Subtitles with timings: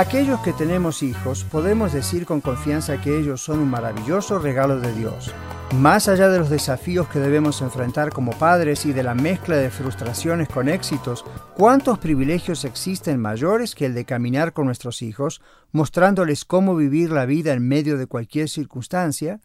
[0.00, 4.94] Aquellos que tenemos hijos podemos decir con confianza que ellos son un maravilloso regalo de
[4.94, 5.30] Dios.
[5.74, 9.68] Más allá de los desafíos que debemos enfrentar como padres y de la mezcla de
[9.68, 16.46] frustraciones con éxitos, ¿cuántos privilegios existen mayores que el de caminar con nuestros hijos, mostrándoles
[16.46, 19.38] cómo vivir la vida en medio de cualquier circunstancia?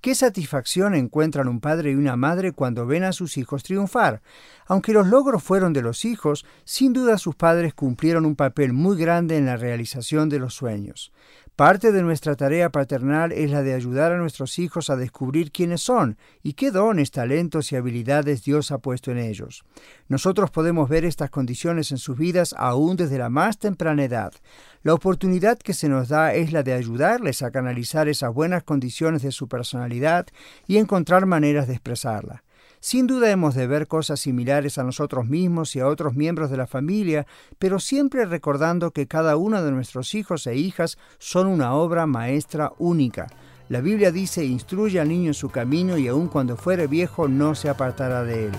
[0.00, 4.22] ¿Qué satisfacción encuentran un padre y una madre cuando ven a sus hijos triunfar?
[4.66, 8.96] Aunque los logros fueron de los hijos, sin duda sus padres cumplieron un papel muy
[8.96, 11.12] grande en la realización de los sueños.
[11.60, 15.82] Parte de nuestra tarea paternal es la de ayudar a nuestros hijos a descubrir quiénes
[15.82, 19.62] son y qué dones, talentos y habilidades Dios ha puesto en ellos.
[20.08, 24.32] Nosotros podemos ver estas condiciones en sus vidas aún desde la más temprana edad.
[24.82, 29.20] La oportunidad que se nos da es la de ayudarles a canalizar esas buenas condiciones
[29.20, 30.28] de su personalidad
[30.66, 32.42] y encontrar maneras de expresarla.
[32.82, 36.56] Sin duda hemos de ver cosas similares a nosotros mismos y a otros miembros de
[36.56, 37.26] la familia,
[37.58, 42.72] pero siempre recordando que cada uno de nuestros hijos e hijas son una obra maestra
[42.78, 43.26] única.
[43.68, 47.54] La Biblia dice, instruye al niño en su camino y aun cuando fuere viejo no
[47.54, 48.52] se apartará de él.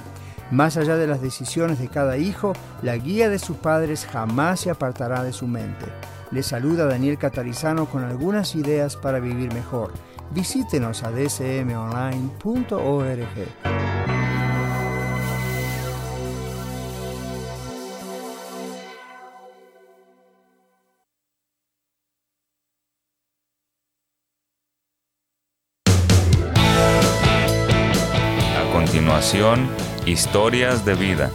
[0.51, 4.69] Más allá de las decisiones de cada hijo, la guía de sus padres jamás se
[4.69, 5.87] apartará de su mente.
[6.29, 9.91] Le saluda Daniel Catarizano con algunas ideas para vivir mejor.
[10.29, 12.31] Visítenos a dsmonline.org.
[30.11, 31.31] historias de vida.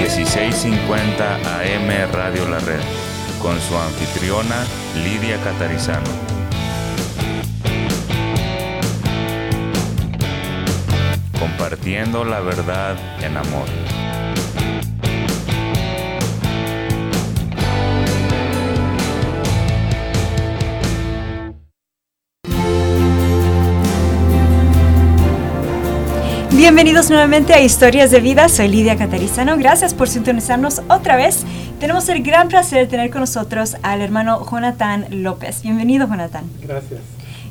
[0.00, 2.80] 1650 AM Radio La Red,
[3.40, 4.56] con su anfitriona
[5.04, 6.10] Lidia Catarizano.
[11.38, 13.99] Compartiendo la verdad en amor.
[26.52, 31.44] Bienvenidos nuevamente a Historias de Vida, soy Lidia Catarizano, gracias por sintonizarnos otra vez.
[31.78, 35.62] Tenemos el gran placer de tener con nosotros al hermano Jonathan López.
[35.62, 36.44] Bienvenido Jonathan.
[36.60, 37.00] Gracias.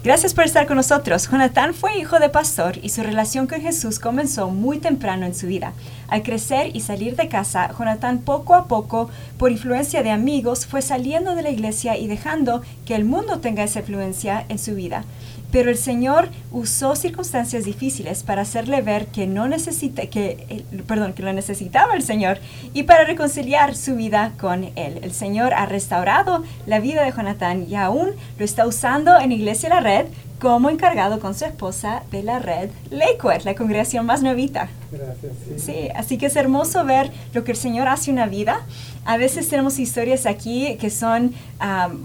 [0.02, 1.30] Gracias por estar con nosotros.
[1.30, 5.48] Jonathan fue hijo de pastor y su relación con Jesús comenzó muy temprano en su
[5.48, 5.74] vida.
[6.08, 10.82] Al crecer y salir de casa, Jonathan poco a poco, por influencia de amigos, fue
[10.82, 15.04] saliendo de la iglesia y dejando que el mundo tenga esa influencia en su vida.
[15.52, 21.24] Pero el Señor usó circunstancias difíciles para hacerle ver que no necesita, que, perdón, que
[21.24, 22.40] lo necesitaba el Señor
[22.74, 25.00] y para reconciliar su vida con Él.
[25.02, 29.70] El Señor ha restaurado la vida de Jonathan y aún lo está usando en Iglesia
[29.70, 30.08] La Red
[30.40, 34.70] como encargado con su esposa de la red Lakewood, la congregación más novita.
[34.92, 35.34] Gracias.
[35.58, 38.62] Sí, así que es hermoso ver lo que el Señor hace en una vida.
[39.06, 41.34] A veces tenemos historias aquí que son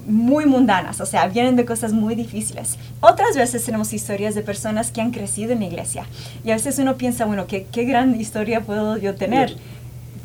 [0.07, 2.77] muy mundanas, o sea, vienen de cosas muy difíciles.
[2.99, 6.05] Otras veces tenemos historias de personas que han crecido en la iglesia.
[6.43, 9.55] Y a veces uno piensa, bueno, ¿qué, qué gran historia puedo yo tener?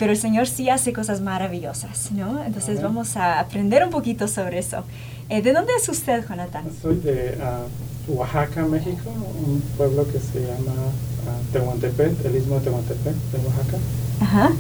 [0.01, 2.43] Pero el Señor sí hace cosas maravillosas, ¿no?
[2.43, 2.83] Entonces Amén.
[2.83, 4.83] vamos a aprender un poquito sobre eso.
[5.29, 6.65] Eh, ¿De dónde es usted, Jonathan?
[6.83, 7.61] Soy de ah,
[8.09, 9.11] Oaxaca, México,
[9.47, 10.73] un pueblo que se llama
[11.29, 13.77] ah, Tehuantepec, el istmo de Tehuantepec, de Oaxaca.
[14.23, 14.51] Ajá.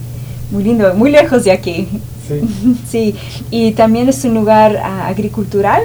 [0.52, 1.88] Muy lindo, muy lejos de aquí.
[2.28, 3.14] Sí, Sí,
[3.50, 5.82] y también es un lugar ah, agricultural.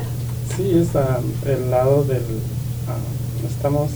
[0.55, 0.89] sí es
[1.49, 2.21] el lado del...
[3.49, 3.89] estamos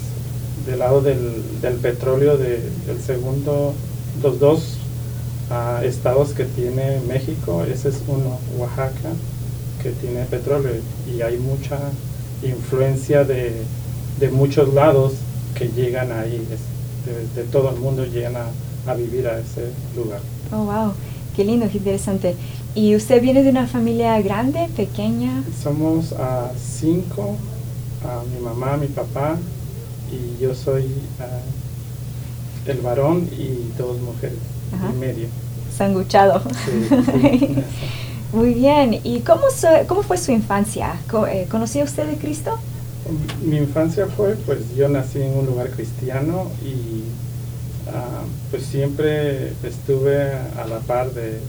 [0.65, 3.73] del lado del, del petróleo de- del segundo,
[4.23, 4.77] los dos
[5.49, 9.11] ah, estados que tiene México, ese es uno, Oaxaca,
[9.81, 10.73] que tiene petróleo
[11.05, 11.79] y hay mucha
[12.41, 13.67] influencia de,
[14.19, 15.13] de muchos lados
[15.55, 16.67] que llegan ahí, es-
[17.05, 18.47] de, de todo el mundo llegan a,
[18.85, 20.21] a vivir a ese lugar.
[20.51, 20.93] Oh, wow,
[21.35, 22.35] qué lindo, qué interesante.
[22.75, 25.43] ¿Y usted viene de una familia grande, pequeña?
[25.63, 27.35] Somos a cinco,
[28.01, 29.37] a mi mamá, mi papá
[30.11, 30.85] y yo soy
[31.19, 31.41] ah,
[32.65, 34.37] el varón y dos mujeres
[34.73, 34.89] Ajá.
[34.93, 35.27] y medio.
[35.75, 36.41] Sanguchado.
[36.65, 37.63] Sí, sí.
[38.33, 38.99] Muy bien.
[39.03, 39.43] ¿Y cómo,
[39.87, 40.93] cómo fue su infancia?
[41.31, 42.57] Eh, ¿Conocía usted de Cristo?
[43.43, 47.03] Mi infancia fue, pues yo nací en un lugar cristiano y
[47.87, 51.39] ah, pues siempre estuve a la par de,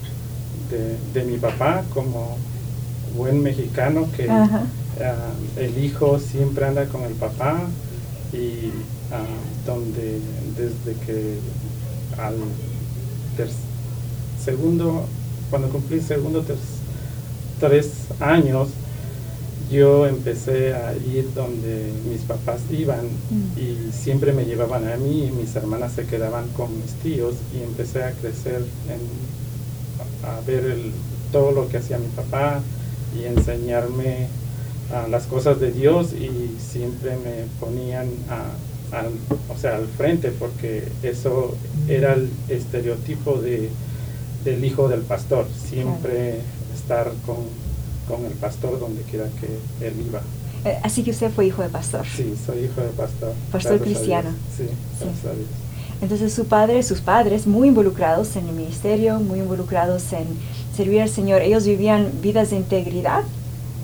[0.70, 2.36] de- de mi papá como
[3.16, 7.60] buen mexicano que ah, el hijo siempre anda con el papá
[8.32, 8.70] y
[9.12, 9.24] ah,
[9.66, 10.20] donde
[10.56, 11.34] desde que
[12.18, 12.34] al
[14.44, 15.04] segundo,
[15.50, 16.56] cuando cumplí segundo, ter-
[17.58, 17.90] tres
[18.20, 18.68] años,
[19.70, 23.58] yo empecé a ir donde mis papás iban Mm.
[23.58, 27.62] y siempre me llevaban a mí y mis hermanas se quedaban con mis tíos y
[27.62, 30.92] empecé a crecer en, a ver el-
[31.30, 32.60] todo lo que hacía mi papá
[33.16, 34.26] y enseñarme
[34.92, 39.06] ah, las cosas de Dios y siempre me ponían a- al,
[39.48, 41.54] o sea, al frente porque eso
[41.90, 43.68] era el estereotipo de,
[44.44, 46.40] del hijo del pastor, siempre
[46.74, 47.36] estar con,
[48.08, 50.20] con el pastor donde quiera que él iba.
[50.64, 52.04] Eh, así que usted fue hijo de pastor.
[52.06, 53.32] Sí, soy hijo de pastor.
[53.50, 54.30] Pastor gracias cristiano.
[54.56, 55.04] Sí, Sí.
[55.04, 55.48] gracias a Dios.
[56.02, 60.24] Entonces su padre, sus padres, muy involucrados en el ministerio, muy involucrados en
[60.76, 63.22] servir al Señor, ellos vivían vidas de integridad.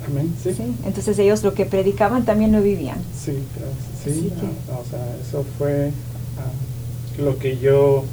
[0.07, 0.55] Amén, sí.
[0.55, 0.63] ¿sí?
[0.87, 2.99] Entonces ellos lo que predicaban también lo vivían.
[3.19, 3.33] Sí.
[4.01, 5.91] Así sí, que- o sea, eso fue
[7.19, 8.05] lo que yo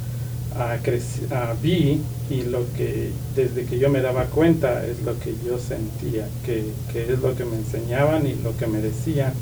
[0.56, 5.18] ah, creci- ah, vi y lo que desde que yo me daba cuenta es lo
[5.18, 9.34] que yo sentía, que, que es lo que me enseñaban y lo que me decían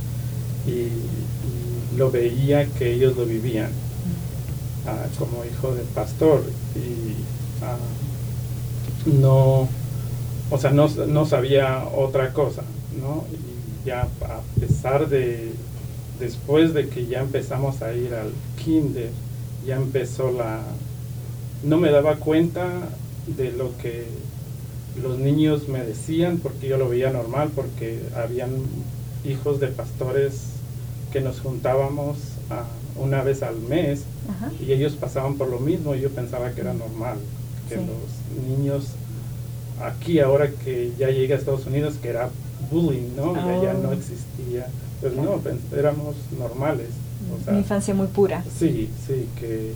[0.67, 3.71] y, y lo veía que ellos lo vivían
[4.87, 6.43] ah, como hijo del pastor
[6.75, 7.25] y
[9.07, 9.69] no,
[10.51, 12.63] o sea, no, no sabía otra cosa,
[13.01, 13.25] ¿no?
[13.33, 15.53] Y ya a pesar de,
[16.21, 19.11] después de que ya empezamos a ir al kinder,
[19.67, 20.61] ya empezó la,
[21.63, 22.69] no me daba cuenta
[23.37, 24.05] de lo que
[25.03, 28.51] los niños me decían porque yo lo veía normal, porque habían
[29.25, 30.43] hijos de pastores
[31.13, 32.17] que nos juntábamos
[32.51, 32.65] ah,
[32.97, 34.51] una vez al mes Ajá.
[34.61, 37.17] y ellos pasaban por lo mismo y yo pensaba que era normal
[37.69, 37.81] que Sí.
[37.81, 38.85] los niños
[39.83, 42.29] aquí ahora que ya llegué a Estados Unidos que era
[42.71, 43.93] bullying no y allá no Oh.
[43.93, 44.67] existía
[45.01, 46.89] pues no pens- éramos normales
[47.41, 48.45] o sea, Una infancia muy pura.
[48.59, 49.73] sí sí que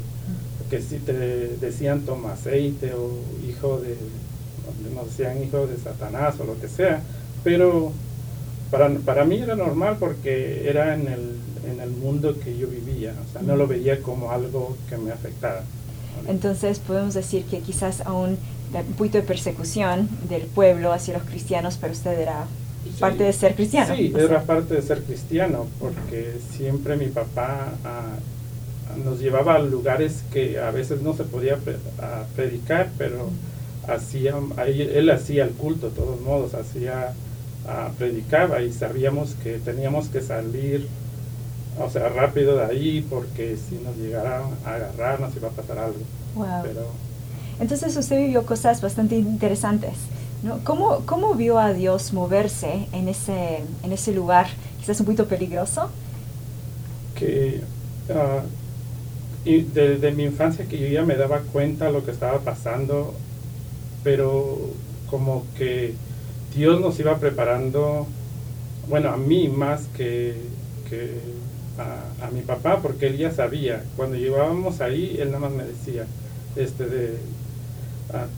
[0.71, 3.11] que si te decían toma aceite o
[3.49, 3.97] hijo de
[4.95, 7.03] nos decían hijo de Satanás o lo que sea
[7.45, 7.93] pero
[8.71, 11.37] para, para mí era normal porque era en el,
[11.71, 15.13] en el mundo que yo vivía, o sea, no lo veía como algo que me
[15.13, 15.63] afectara.
[16.27, 18.39] Entonces podemos decir que quizás aún
[18.75, 22.47] un poquito de persecución del pueblo hacia los cristianos, pero usted era.
[22.99, 23.95] Parte de ser cristiano.
[23.95, 28.17] Sí, O sea, era parte de ser cristiano, porque siempre mi papá ah,
[29.05, 31.59] nos llevaba a lugares que a veces no se podía
[32.01, 33.31] ah, predicar, pero
[33.89, 34.35] hacía,
[34.67, 37.13] él hacía el culto, de todos modos, hacía,
[37.67, 40.87] ah, predicaba y sabíamos que teníamos que salir,
[41.79, 45.79] o sea, rápido de ahí, porque si nos llegaran a agarrar nos iba a pasar
[45.79, 45.99] algo.
[46.35, 46.63] Wow.
[46.63, 46.87] Pero
[47.61, 49.95] Entonces usted vivió cosas bastante interesantes.
[50.43, 50.61] ¿No?
[50.65, 54.49] ¿Cómo, ¿Cómo vio a Dios moverse en ese, en ese lugar
[54.81, 55.91] quizás un poquito peligroso?
[57.17, 57.63] que
[59.45, 63.15] y desde mi infancia que yo ya me daba cuenta lo que estaba pasando,
[64.05, 64.59] pero
[65.09, 65.95] como que
[66.55, 68.07] Dios nos iba preparando,
[68.89, 70.35] bueno, a mí más que,
[71.79, 76.07] a, mi papá, porque él ya sabía, cuando llegábamos ahí, él nada más me decía,
[76.57, 77.17] este de,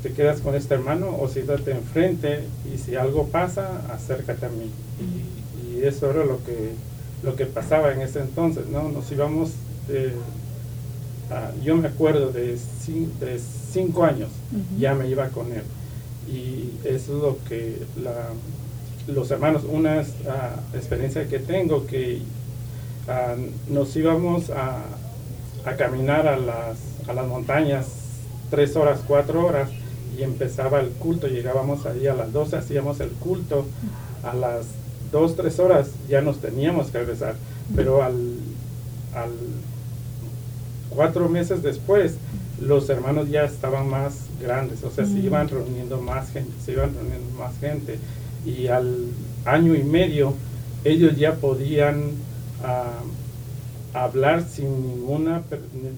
[0.02, 2.40] te quedas con este hermano o siéntate enfrente
[2.72, 4.70] y si algo pasa, acércate a mí.
[5.00, 6.72] Y, y eso era lo que,
[7.22, 8.88] lo que pasaba en ese entonces, ¿no?
[8.88, 9.50] Nos íbamos,
[11.62, 12.58] yo me acuerdo de,
[13.20, 13.40] de
[13.72, 14.30] cinco años,
[14.78, 15.62] ya me iba con él.
[16.30, 18.30] Y eso es lo que la,
[19.12, 20.02] los hermanos, una
[20.74, 22.20] experiencia que tengo, que
[23.08, 23.34] ah,
[23.68, 24.82] nos íbamos a,
[25.64, 27.86] a caminar a las, a las montañas
[28.50, 29.70] tres horas, cuatro horas
[30.18, 31.26] y empezaba el culto.
[31.26, 33.66] Llegábamos ahí a las 12, hacíamos el culto.
[34.24, 34.66] A las
[35.12, 37.36] dos, tres horas ya nos teníamos que regresar.
[37.74, 38.34] Pero al,
[39.14, 39.30] al
[40.90, 42.16] cuatro meses después,
[42.60, 46.92] los hermanos ya estaban más grandes, o sea, se iban reuniendo más gente, se iban
[46.94, 47.98] reuniendo más gente.
[48.44, 49.06] Y al
[49.44, 50.34] año y medio,
[50.84, 52.12] ellos ya podían
[52.64, 53.00] ah,
[53.94, 55.42] hablar sin ninguna,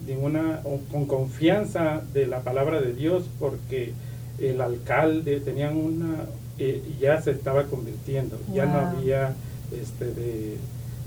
[0.07, 3.93] ninguna, con confianza de la palabra de Dios, porque
[4.39, 6.25] el alcalde tenían una,
[6.57, 9.33] eh, ya se estaba convirtiendo, ya no había
[9.71, 10.57] este, de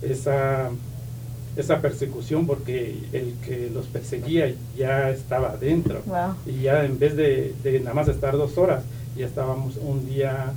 [0.02, 0.70] esa
[1.56, 6.02] esa persecución porque el que los perseguía ya estaba adentro.
[6.46, 8.82] Y ya en vez de, de, nada más estar dos horas,
[9.16, 10.52] ya estábamos un día,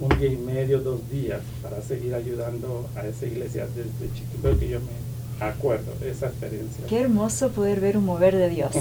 [0.00, 4.68] un día y medio, dos días para seguir ayudando a esa iglesia desde chiquito que
[4.68, 5.09] yo me
[5.40, 6.84] acuerdo esa experiencia.
[6.88, 8.72] Qué hermoso poder ver un mover de Dios.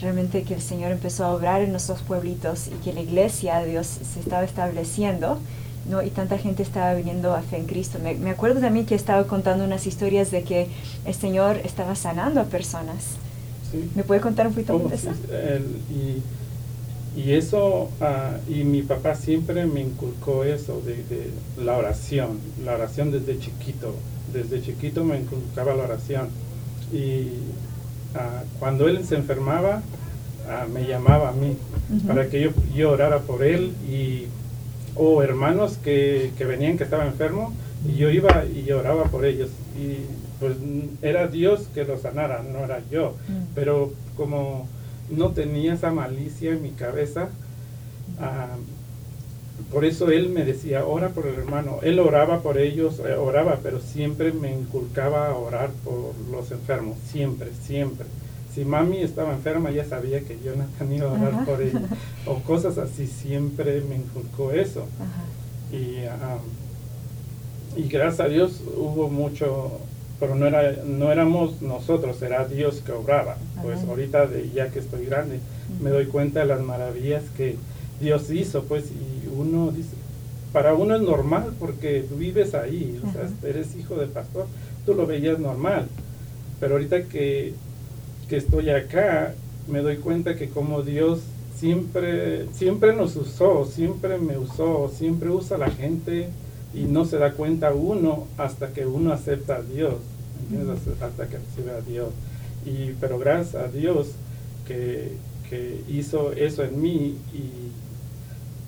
[0.00, 3.70] Realmente que el Señor empezó a obrar en nuestros pueblitos y que la iglesia de
[3.70, 5.38] Dios se estaba estableciendo
[5.88, 6.02] ¿no?
[6.02, 7.98] Y tanta gente estaba viniendo a fe en Cristo.
[8.02, 10.68] Me, me, acuerdo también que estaba contando unas historias de que
[11.04, 13.16] el Señor estaba sanando a personas.
[13.94, 15.10] ¿Me puede contar un poquito oh, de eso?
[15.90, 21.30] y, y, eso, uh, y mi papá siempre me inculcó eso de, de,
[21.62, 23.94] la oración, la oración desde chiquito.
[24.34, 26.28] Desde chiquito me inculcaba la oración.
[26.92, 27.28] Y
[28.14, 29.80] uh, cuando él se enfermaba,
[30.46, 32.06] uh, me llamaba a mí uh -huh.
[32.06, 34.26] para que yo, yo orara por él y
[34.96, 37.52] o hermanos que, que venían que estaba enfermo
[37.86, 39.98] y yo iba y oraba por ellos y
[40.40, 40.56] pues
[41.02, 43.54] era Dios que los sanara, no era yo, mm.
[43.54, 44.66] pero como
[45.10, 47.28] no tenía esa malicia en mi cabeza,
[48.18, 48.58] uh,
[49.74, 53.58] por eso él me decía, ora por el hermano, él oraba por ellos, eh, oraba,
[53.60, 58.06] pero siempre me inculcaba a orar por los enfermos, siempre, siempre.
[58.54, 61.44] Si mami estaba enferma, ya sabía que yo no tenía a orar Ajá.
[61.44, 61.82] por ella,
[62.26, 64.86] o cosas así, siempre me inculcó eso.
[65.72, 69.80] Y, um, y gracias a Dios hubo mucho,
[70.20, 73.38] pero no, era, no éramos nosotros, era Dios que obraba.
[73.60, 75.40] Pues ahorita, de, ya que estoy grande,
[75.82, 77.56] me doy cuenta de las maravillas que
[78.00, 79.96] Dios hizo, pues, y uno dice,
[80.52, 84.46] para uno es normal porque tú vives ahí, o sea, eres hijo de pastor,
[84.86, 85.88] tú lo veías normal.
[86.60, 87.54] Pero ahorita que
[88.28, 89.34] que estoy acá,
[89.68, 91.20] me doy cuenta que como Dios
[91.56, 96.28] siempre, siempre nos usó, siempre me usó, siempre usa a la gente
[96.74, 99.94] y no se da cuenta uno hasta que uno acepta a Dios,
[101.00, 102.08] hasta que recibe a Dios.
[102.66, 104.08] Y, pero gracias a Dios
[104.66, 105.12] que,
[105.48, 107.83] que hizo eso en mí y,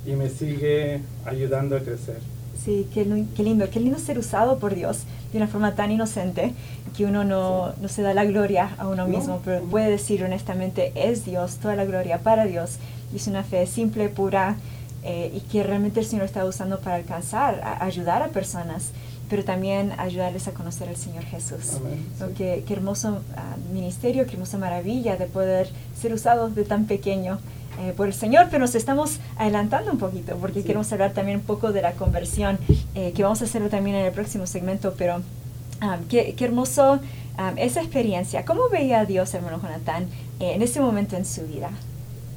[0.07, 2.19] y, me sigue ayudando a crecer.
[2.63, 6.53] Sí, qué, qué lindo, qué lindo ser usado por Dios de una forma tan inocente
[6.97, 10.93] que uno no, no se da la gloria a uno mismo, pero puede decir honestamente,
[10.95, 12.79] es Dios, toda la gloria para Dios.
[13.13, 14.57] Y es una fe simple, pura,
[15.03, 18.91] eh, y que realmente el Señor está usando para alcanzar, a ayudar a personas,
[19.29, 21.77] pero también ayudarles a conocer al Señor Jesús.
[21.77, 22.25] Amén, sí.
[22.37, 27.39] qué, qué, hermoso uh, ministerio, qué hermosa maravilla de poder ser usado de tan pequeño.
[27.79, 30.67] Eh, por el Señor, pero nos estamos adelantando un poquito porque sí.
[30.67, 32.59] queremos hablar también un poco de la conversión,
[32.95, 37.01] eh, que vamos a hacerlo también en el próximo segmento, pero um, qué, qué, hermoso
[37.39, 38.47] um, esa experiencia.
[38.47, 40.05] ¿Cómo veía a Dios, hermano Jonathan,
[40.41, 41.71] eh, en ese momento en su vida?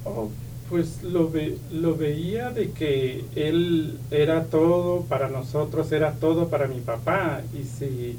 [0.04, 0.28] Oh,
[0.70, 6.68] pues lo, ve, lo veía de que Él era todo para nosotros, era todo para
[6.68, 8.18] mi papá, y si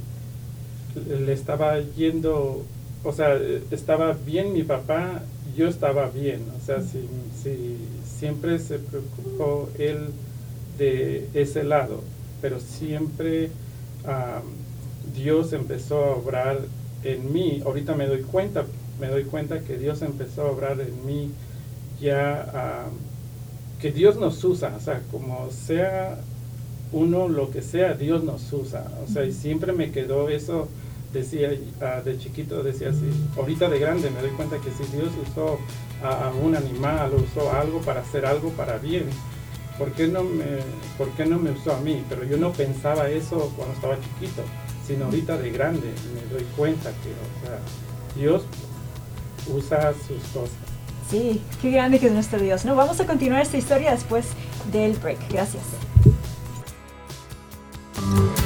[0.94, 2.64] le estaba yendo,
[3.04, 3.38] o sea,
[3.70, 5.22] estaba bien mi papá,
[5.56, 7.06] yo estaba bien, o sea, si,
[7.42, 10.08] si siempre se preocupó él
[10.78, 12.02] de ese lado,
[12.40, 13.50] pero siempre
[14.04, 16.58] um, Dios empezó a obrar
[17.04, 17.62] en mí.
[17.64, 18.64] Ahorita me doy cuenta,
[19.00, 21.30] me doy cuenta que Dios empezó a obrar en mí
[22.00, 26.18] ya, um, que Dios nos usa, o sea, como sea
[26.92, 30.68] uno lo que sea, Dios nos usa, o sea, y siempre me quedó eso
[31.12, 35.10] decía uh, de chiquito, decía así, ahorita de grande me doy cuenta que si Dios
[35.28, 35.58] usó
[36.02, 39.06] a, a, un animal, usó algo para hacer algo para bien,
[39.78, 40.44] ¿por qué, no me,
[40.96, 42.04] ¿por qué no me usó a mí?
[42.08, 44.42] Pero yo no pensaba eso cuando estaba chiquito,
[44.86, 47.58] sino ahorita de grande me doy cuenta que o sea,
[48.16, 48.44] Dios
[49.48, 50.56] usa sus cosas.
[51.10, 52.64] Sí, qué grande que es nuestro Dios.
[52.64, 54.26] No, vamos a continuar esta historia después
[54.70, 55.18] del break.
[55.28, 55.64] Gracias.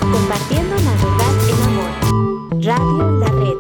[0.01, 1.64] Compartiendo la verdad en.
[2.65, 3.59] Radio La Red.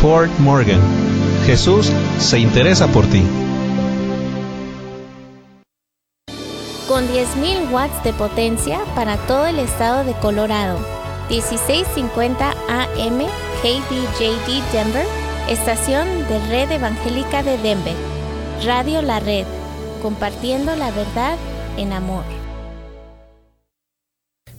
[0.00, 0.80] Fort Morgan.
[1.44, 3.22] Jesús se interesa por ti.
[6.88, 10.78] Con 10.000 watts de potencia para todo el estado de Colorado.
[11.28, 13.18] 1650 AM
[13.62, 15.06] KBJD Denver
[15.50, 17.96] estación de Red Evangélica de Denver,
[18.64, 19.46] Radio La Red,
[20.00, 21.36] compartiendo la verdad
[21.76, 22.39] en amor.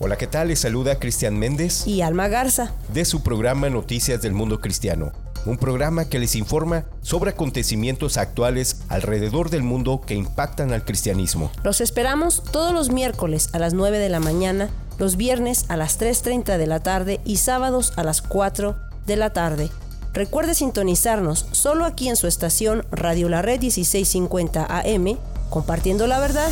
[0.00, 0.46] Hola, ¿qué tal?
[0.46, 5.10] Les saluda Cristian Méndez y Alma Garza de su programa Noticias del Mundo Cristiano,
[5.44, 11.50] un programa que les informa sobre acontecimientos actuales alrededor del mundo que impactan al cristianismo.
[11.64, 16.00] Los esperamos todos los miércoles a las 9 de la mañana, los viernes a las
[16.00, 19.68] 3.30 de la tarde y sábados a las 4 de la tarde.
[20.12, 25.18] Recuerde sintonizarnos solo aquí en su estación Radio La Red 1650 AM,
[25.50, 26.48] compartiendo la verdad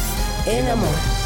[0.47, 1.26] en amor.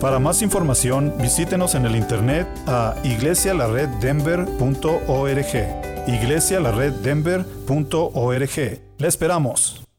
[0.00, 8.80] Para más información, visítenos en el internet a iglesialareddenver.org iglesialareddenver.org.
[8.98, 9.89] Le esperamos.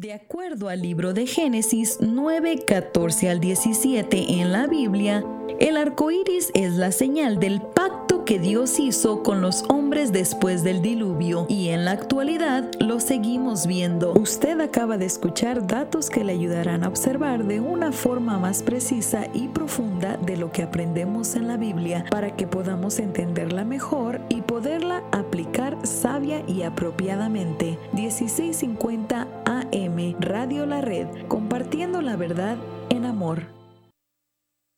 [0.00, 5.22] De acuerdo al libro de Génesis 9, 14 al 17 en la Biblia,
[5.58, 10.64] el arco iris es la señal del pacto que Dios hizo con los hombres después
[10.64, 14.14] del diluvio y en la actualidad lo seguimos viendo.
[14.14, 19.26] Usted acaba de escuchar datos que le ayudarán a observar de una forma más precisa
[19.34, 24.39] y profunda de lo que aprendemos en la Biblia para que podamos entenderla mejor y
[24.60, 27.78] poderla aplicar sabia y apropiadamente.
[27.94, 32.58] 1650 AM Radio La Red, compartiendo la verdad
[32.90, 33.44] en amor.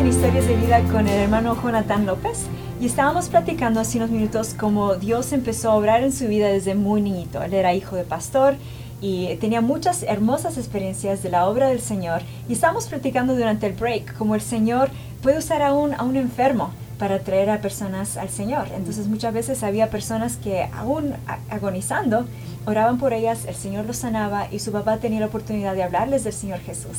[0.00, 2.46] En Historias de Vida con el hermano Jonathan López
[2.80, 6.74] y estábamos platicando hace unos minutos cómo Dios empezó a obrar en su vida desde
[6.74, 7.42] muy niñito.
[7.42, 8.54] Él era hijo de pastor
[9.02, 12.22] y tenía muchas hermosas experiencias de la obra del Señor.
[12.48, 14.88] Y estábamos platicando durante el break cómo el Señor
[15.22, 18.68] puede usar a un, a un enfermo para traer a personas al Señor.
[18.74, 21.12] Entonces muchas veces había personas que aún
[21.50, 22.24] agonizando,
[22.64, 26.24] oraban por ellas, el Señor los sanaba y su papá tenía la oportunidad de hablarles
[26.24, 26.96] del Señor Jesús.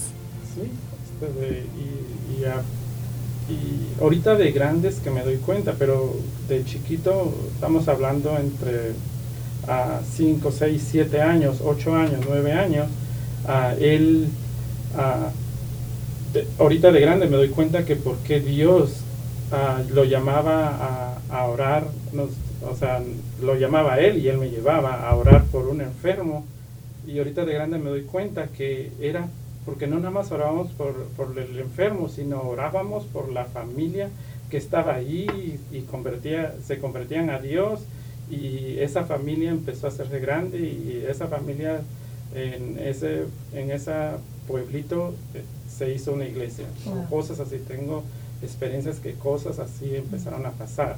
[0.54, 0.70] Sí,
[1.20, 2.62] este, y, y, a,
[3.50, 6.16] y ahorita de grandes que me doy cuenta, pero
[6.48, 8.94] de chiquito estamos hablando entre
[9.68, 12.88] a 5, 6, 7 años, 8 años, 9 años,
[13.46, 14.28] uh, él,
[14.96, 19.02] uh, de, ahorita de grande me doy cuenta que porque Dios
[19.52, 20.68] uh, lo llamaba
[21.30, 22.30] a, a orar, nos,
[22.70, 23.02] o sea,
[23.42, 26.46] lo llamaba a él y él me llevaba a orar por un enfermo.
[27.08, 29.28] Y ahorita de grande me doy cuenta que era
[29.66, 34.10] porque no nada más orábamos por, por el enfermo, sino orábamos por la familia
[34.50, 35.28] que estaba allí
[35.72, 37.82] y, y convertía, se convertían a Dios
[38.30, 41.82] y esa familia empezó a hacerse grande y esa familia
[42.34, 43.92] en ese en ese
[44.48, 46.66] pueblito eh, se hizo una iglesia.
[46.86, 47.08] Wow.
[47.10, 48.04] cosas así tengo
[48.42, 50.98] experiencias que cosas así empezaron a pasar.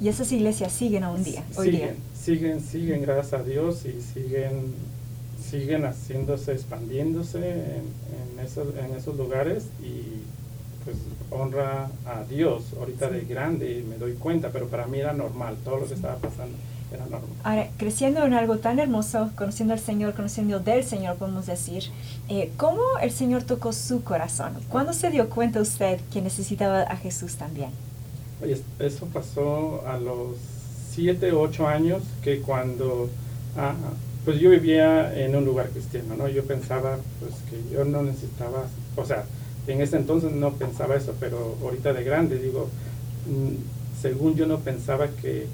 [0.00, 4.00] Y esas iglesias siguen aún día hoy siguen, día siguen siguen gracias a Dios y
[4.00, 4.74] siguen
[5.50, 10.22] siguen haciéndose, expandiéndose en, en, esos, en esos lugares y
[10.84, 10.96] pues
[11.30, 12.64] honra a Dios.
[12.78, 16.16] Ahorita de grande me doy cuenta, pero para mí era normal, todo lo que estaba
[16.16, 16.56] pasando
[16.92, 17.30] era normal.
[17.44, 21.84] Ahora, creciendo en algo tan hermoso, conociendo al Señor, conociendo del Señor, podemos decir,
[22.28, 24.54] eh, ¿cómo el Señor tocó su corazón?
[24.68, 27.70] ¿Cuándo se dio cuenta usted que necesitaba a Jesús también?
[28.42, 30.36] Oye, eso pasó a los
[30.94, 33.10] 7, 8 años, que cuando,
[33.56, 33.74] ah,
[34.28, 36.28] pues yo vivía en un lugar cristiano, ¿no?
[36.28, 39.24] Yo pensaba, pues que yo no necesitaba, o sea,
[39.66, 42.68] en ese entonces no pensaba eso, pero ahorita de grande digo,
[43.26, 45.46] mm, según yo no pensaba que,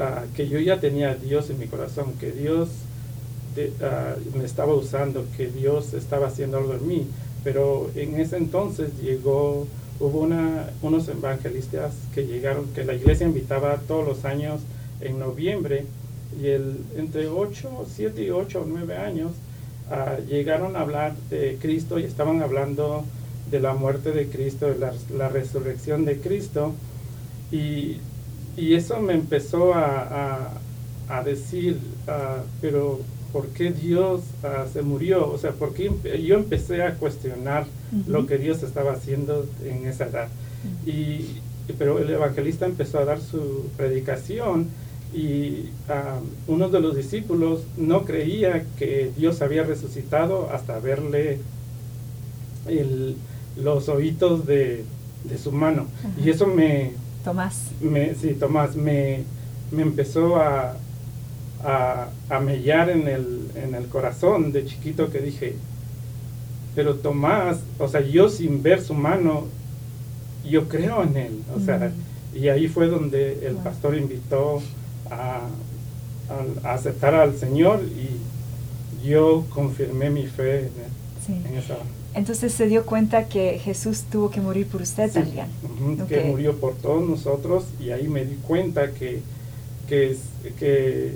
[0.00, 2.68] ah, que yo ya tenía a Dios en mi corazón, que Dios
[3.80, 7.06] ah, me estaba usando, que Dios estaba haciendo algo en mí,
[7.44, 9.68] pero en ese entonces llegó,
[10.00, 14.62] hubo una, unos evangelistas que llegaron, que la iglesia invitaba todos los años
[15.00, 15.86] en noviembre,
[16.40, 19.32] y el, entre 8, 7 y 8 o 9 años,
[19.90, 23.04] ah, llegaron a hablar de Cristo y estaban hablando
[23.50, 24.78] de la muerte de Cristo, de
[25.16, 26.72] la, resurrección de Cristo.
[27.50, 27.98] Y,
[28.56, 30.50] eso me empezó a,
[31.24, 33.00] decir, ah, pero
[33.32, 35.30] ¿por qué Dios ah, se murió?
[35.30, 35.90] O sea, ¿por qué
[36.22, 37.66] yo empecé a cuestionar
[38.06, 40.28] lo que Dios estaba haciendo en esa edad?
[40.86, 41.40] y,
[41.78, 44.68] pero el evangelista empezó a dar su predicación
[45.14, 51.38] y ah, uno de los discípulos no creía que Dios había resucitado hasta verle
[52.66, 53.16] el,
[53.56, 54.84] los oídos de,
[55.42, 55.86] su mano.
[56.22, 56.92] Y eso me...
[57.24, 57.70] Tomás.
[57.80, 59.22] Me, sí, Tomás, me,
[59.70, 60.76] me empezó a,
[61.62, 65.54] a, mellar en el, en el corazón de chiquito que dije,
[66.74, 69.44] pero Tomás, o sea, yo sin ver su mano,
[70.44, 71.42] yo creo en él.
[71.56, 71.92] O sea,
[72.34, 74.60] y ahí fue donde el pastor invitó
[75.14, 75.40] a,
[76.64, 80.70] a, aceptar al Señor y yo confirmé mi fe
[81.28, 81.76] en, en esa
[82.14, 85.46] entonces se dio cuenta que Jesús tuvo que morir por usted también.
[86.08, 89.20] Que murió por todos nosotros y ahí me di cuenta que,
[89.88, 90.16] que,
[90.58, 91.14] que,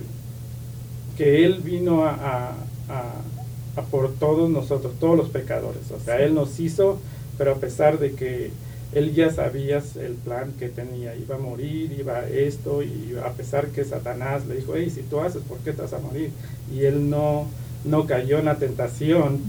[1.16, 2.52] que Él vino a,
[2.88, 5.88] a, por todos nosotros, todos los pecadores.
[5.92, 6.98] O sea, Él nos hizo,
[7.38, 8.50] pero a pesar de que
[8.92, 13.30] Él ya sabía el plan que tenía, iba a morir, iba a esto, y a
[13.32, 16.30] pesar que Satanás le dijo, hey, si tú haces, ¿por qué te vas a morir?
[16.74, 17.46] Y Él no,
[17.84, 19.40] no cayó en la tentación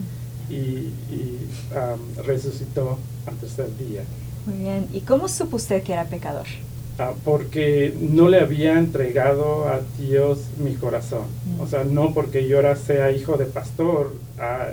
[0.49, 0.89] y,
[2.25, 4.01] resucitó al tercer día.
[4.45, 4.87] Muy bien.
[4.93, 6.45] ¿Y cómo supo usted que era pecador?
[6.97, 11.23] Ah, porque no le había entregado a Dios mi corazón.
[11.59, 14.69] O sea, no porque yo era sea hijo de pastor, ah,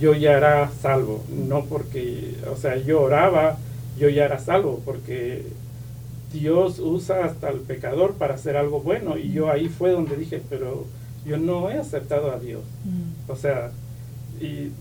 [0.00, 1.24] yo ya era salvo.
[1.30, 3.56] No porque, o sea, yo oraba,
[3.98, 5.44] yo ya era salvo, porque
[6.32, 9.18] Dios usa hasta el pecador para hacer algo bueno.
[9.18, 10.86] Y yo ahí fue donde dije, pero
[11.26, 12.62] yo no he aceptado a Dios.
[13.28, 13.70] O sea,
[14.40, 14.72] y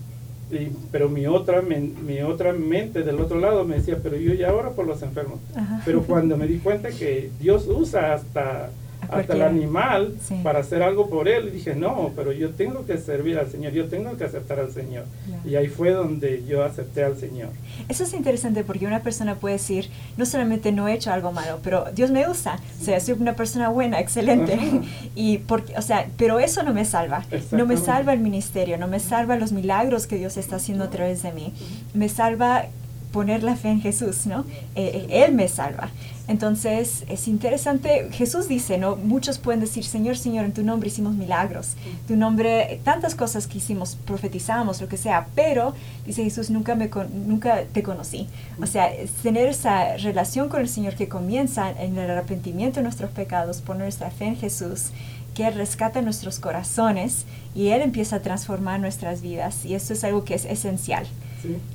[0.92, 4.74] pero mi otra, mi otra mente del otro lado me decía, pero yo ya oro
[4.74, 5.40] por los enfermos.
[5.84, 8.70] Pero cuando me di cuenta que Dios usa hasta
[9.10, 11.48] hasta el animal para hacer algo por él.
[11.48, 14.72] Y dije, no, pero yo tengo que servir al Señor, yo tengo que aceptar al
[14.72, 15.06] Señor.
[15.46, 17.50] Y ahí fue donde yo acepté al Señor.
[17.88, 21.60] Eso es interesante porque una persona puede decir, no solamente no he hecho algo malo,
[21.64, 24.60] pero Dios me usa, o sea, soy una persona buena, excelente.
[25.16, 27.24] y porque, o sea, pero eso no me salva.
[27.52, 30.90] No me salva el ministerio, no me salva los milagros que Dios está haciendo a
[30.90, 31.54] través de mí.
[31.94, 32.66] Me salva
[33.12, 34.42] poner la fe en Jesús, ¿no?
[34.76, 35.90] Eh, eh, él me salva.
[36.28, 38.98] Entonces es interesante, Jesús dice, ¿no?
[38.98, 43.60] Muchos pueden decir, Señor, Señor, en tu nombre hicimos milagros, tu nombre, tantas cosas que
[43.60, 45.74] hicimos, profetizamos, lo que sea, pero,
[46.06, 48.28] dice Jesús, nunca, me nunca te conocí.
[48.62, 48.90] O sea,
[49.24, 53.84] tener esa relación con el Señor que comienza en el arrepentimiento de nuestros pecados, poner
[53.84, 54.92] nuestra fe en Jesús,
[55.34, 59.64] que Él rescata nuestros corazones y Él empieza a transformar nuestras vidas.
[59.66, 61.08] Y esto es algo que es esencial,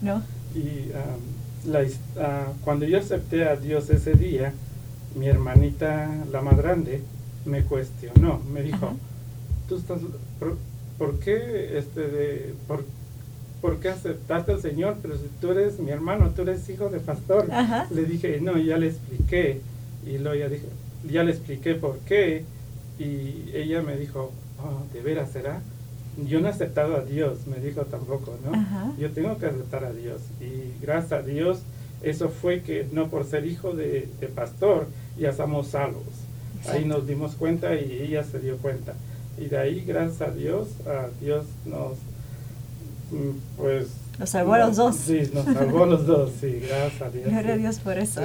[0.03, 0.23] ¿no?
[0.55, 1.85] Y, um, la,
[2.65, 4.53] cuando yo acepté a Dios ese día,
[5.15, 7.03] mi hermanita, la más grande,
[7.45, 8.95] me cuestionó, me dijo,
[9.69, 10.01] tú estás,
[10.99, 12.85] por, qué, este, de, por,
[13.61, 14.97] por, qué aceptaste al Señor?
[15.03, 17.49] Pero si tú eres mi hermano, tú eres hijo de pastor.
[17.91, 19.61] Le dije, no, ya le expliqué.
[20.07, 20.67] Y luego ya dije,
[21.11, 22.45] ya le expliqué por qué.
[22.99, 25.61] Y ella me dijo, oh, ¿de veras será?
[26.17, 28.97] Yo no he aceptado a Dios, me dijo tampoco, ¿no?
[28.99, 30.21] Yo tengo que aceptar a Dios.
[30.41, 31.63] Y gracias a Dios,
[32.03, 34.87] eso fue que no por ser hijo de, pastor,
[35.19, 36.05] ya somos salvos.
[36.69, 38.95] Ahí nos dimos cuenta y ella se dio cuenta.
[39.39, 41.93] Y de ahí, gracias a Dios, a Dios nos,
[43.11, 43.89] mm, pues...
[44.19, 44.97] Nos salvó a los dos.
[44.97, 47.29] Sí, nos salvó a los dos, sí, gracias a Dios.
[47.29, 48.21] Gloria a Dios por eso.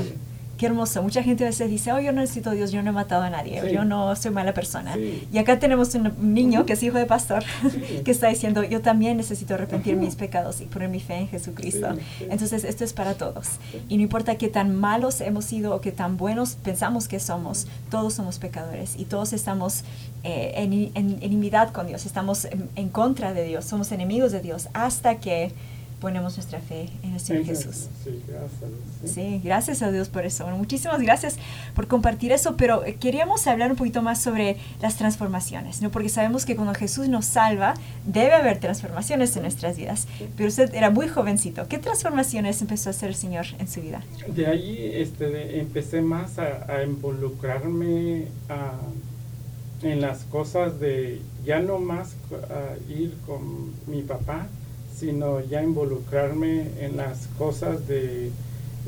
[0.58, 1.02] Qué hermoso.
[1.04, 3.24] Mucha gente a veces dice, oh, yo no necesito a Dios, yo no he matado
[3.24, 3.72] a nadie, Sí.
[3.74, 4.96] yo no soy mala persona.
[4.96, 5.28] Sí.
[5.32, 7.44] Y acá tenemos un niño que es hijo de pastor,
[8.04, 11.88] que está diciendo, yo también necesito arrepentir mis pecados y poner mi fe en Jesucristo.
[12.30, 13.48] Entonces, esto es para todos.
[13.88, 17.68] Y no importa qué tan malos hemos sido o qué tan buenos pensamos que somos,
[17.90, 19.84] todos somos pecadores y todos estamos
[20.24, 24.42] eh, en, en enemidad con Dios, estamos en, en contra de Dios, somos enemigos de
[24.42, 25.52] Dios hasta que
[26.00, 27.88] ponemos nuestra fe en el Señor Jesús.
[28.04, 28.62] Sí, gracias.
[28.62, 29.08] a Dios, sí.
[29.08, 30.44] Sí, gracias a Dios por eso.
[30.44, 31.38] Bueno, muchísimas gracias
[31.76, 35.90] por compartir eso, pero eh, queríamos hablar un poquito más sobre las transformaciones, ¿no?
[35.90, 37.74] Porque sabemos que cuando Jesús nos salva,
[38.06, 40.08] debe haber transformaciones en nuestras vidas.
[40.36, 41.68] Pero usted era muy jovencito.
[41.68, 44.04] ¿Qué transformaciones empezó a hacer el Señor en su vida?
[44.28, 48.74] De ahí este, de- empecé más a, a involucrarme a-
[49.84, 52.10] en las cosas de ya no más
[52.50, 54.48] a ir con mi papá,
[55.00, 58.32] sino ya involucrarme en las cosas de,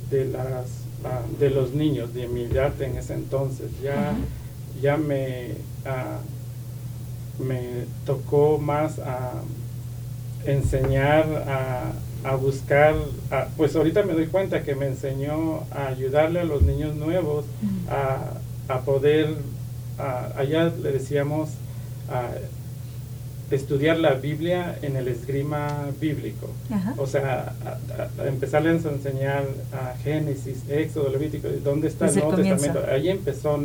[0.09, 0.65] de, las,
[1.05, 3.69] ah, de los niños de mi edad en ese entonces.
[3.83, 4.13] Ya,
[4.81, 5.49] ya me,
[5.85, 6.19] ah,
[7.39, 9.31] me tocó más a
[10.45, 11.91] enseñar a,
[12.29, 12.95] a buscar,
[13.31, 17.45] a- pues ahorita me doy cuenta que me enseñó a ayudarle a los niños nuevos
[17.89, 19.35] a, a poder,
[20.37, 21.49] allá le decíamos,
[23.51, 26.49] estudiar la Biblia en el esgrima bíblico.
[26.71, 26.93] Ajá.
[26.97, 32.19] O sea, a, a- a empezarles a enseñar a Génesis, Éxodo, Levítico, dónde está Desde
[32.19, 32.63] el Nuevo comienzo.
[32.65, 32.93] Testamento.
[32.93, 33.59] Ahí empezó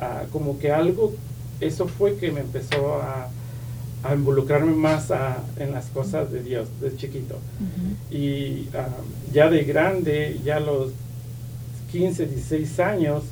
[0.00, 1.12] a- como que algo,
[1.60, 3.28] eso fue que me empezó a,
[4.14, 7.38] involucrarme más a- en las cosas de Dios, de chiquito.
[8.10, 8.88] Y ah,
[9.32, 10.92] ya de grande, ya a los
[11.92, 13.24] 15, 16 años,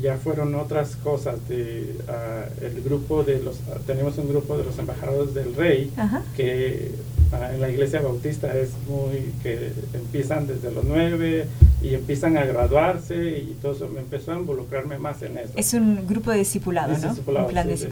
[0.00, 4.78] ya fueron otras cosas de ah, el grupo de los tenemos un grupo de los
[4.78, 6.22] embajadores del rey Ajá.
[6.36, 6.92] que
[7.32, 11.46] ah, en la iglesia bautista es muy que empiezan desde los nueve
[11.82, 15.72] y empiezan a graduarse y todo eso me empezó a involucrarme más en eso Es
[15.74, 17.08] un grupo de discipulado, Es ¿no?
[17.10, 17.88] discipulado, un plan de sí,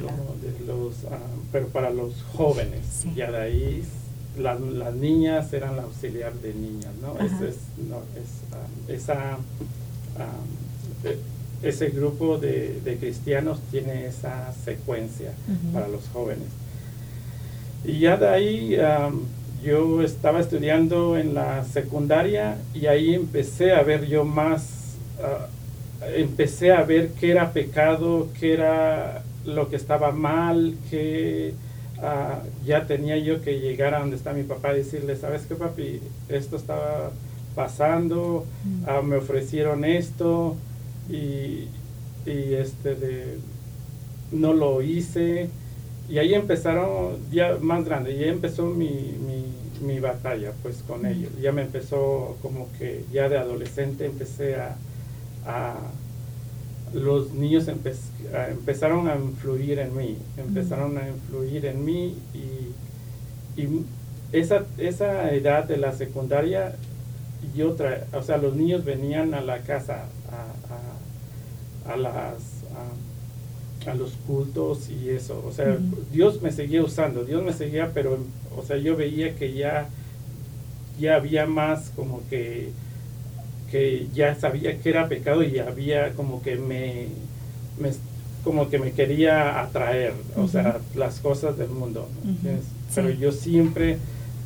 [0.66, 1.18] los, ah,
[1.52, 3.04] pero para los jóvenes.
[3.16, 3.82] Ya de ahí
[4.38, 7.12] las, las niñas eran la auxiliar de niñas, ¿no?
[7.12, 7.24] Ajá.
[7.24, 7.56] Ese, es,
[7.88, 9.38] no, es, esa,
[11.04, 11.18] e-
[11.62, 15.32] ese grupo de, de cristianos tiene esa secuencia
[15.72, 16.48] para los jóvenes.
[17.84, 18.78] Y ya de ahí
[19.62, 25.48] yo estaba estudiando en la secundaria y ahí empecé a ver yo más, ah,
[26.16, 31.54] empecé a ver qué era pecado, qué era lo que estaba mal, que
[32.00, 35.56] ah, ya tenía yo que llegar a donde está mi papá y decirle, ¿sabes qué
[35.56, 36.00] papi?
[36.28, 37.10] Esto estaba
[37.56, 38.46] pasando,
[38.86, 40.56] ah, me ofrecieron esto
[41.08, 41.68] y,
[42.26, 43.38] y este de,
[44.32, 45.50] no lo hice.
[46.08, 51.30] Y ahí empezaron, ya más grande, ya empezó mi, mi, mi batalla pues con ellos.
[51.40, 54.76] Ya me empezó como que ya de adolescente empecé a,
[55.46, 55.76] a
[56.94, 57.94] los niños empe-
[58.34, 63.84] a- empezaron a influir en mí, empezaron a influir en mí y, y
[64.32, 66.74] esa, esa edad de la secundaria,
[67.54, 70.97] yo tra o sea, los niños venían a la casa a, a-
[71.88, 72.34] a las...
[72.74, 75.78] a- a los cultos y eso, o sea.
[76.12, 78.18] Dios me seguía usando, Dios me seguía, pero,
[78.54, 79.88] o sea, yo veía que ya,
[81.00, 82.70] ya había más como que,
[83.70, 87.06] que ya sabía que era pecado y había como que me,
[87.78, 87.92] me-
[88.44, 92.08] como que me quería atraer, o sea, las cosas del mundo.
[92.94, 93.96] Pero yo siempre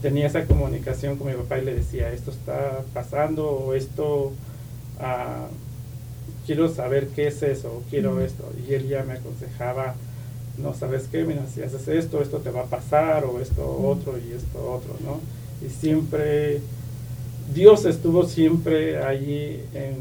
[0.03, 4.33] tenía esa comunicación con mi papá y le decía, esto está pasando o esto,
[5.01, 5.47] ah,
[6.47, 8.51] quiero saber qué es eso, o quiero esto.
[8.69, 9.95] Y él ya me aconsejaba,
[10.59, 14.19] no sabes qué, mira, si haces esto, esto te va a pasar, o esto otro
[14.19, 15.21] y esto otro, ¿no?
[15.67, 16.61] Y siempre,
[17.55, 19.97] Dios estuvo siempre allí en,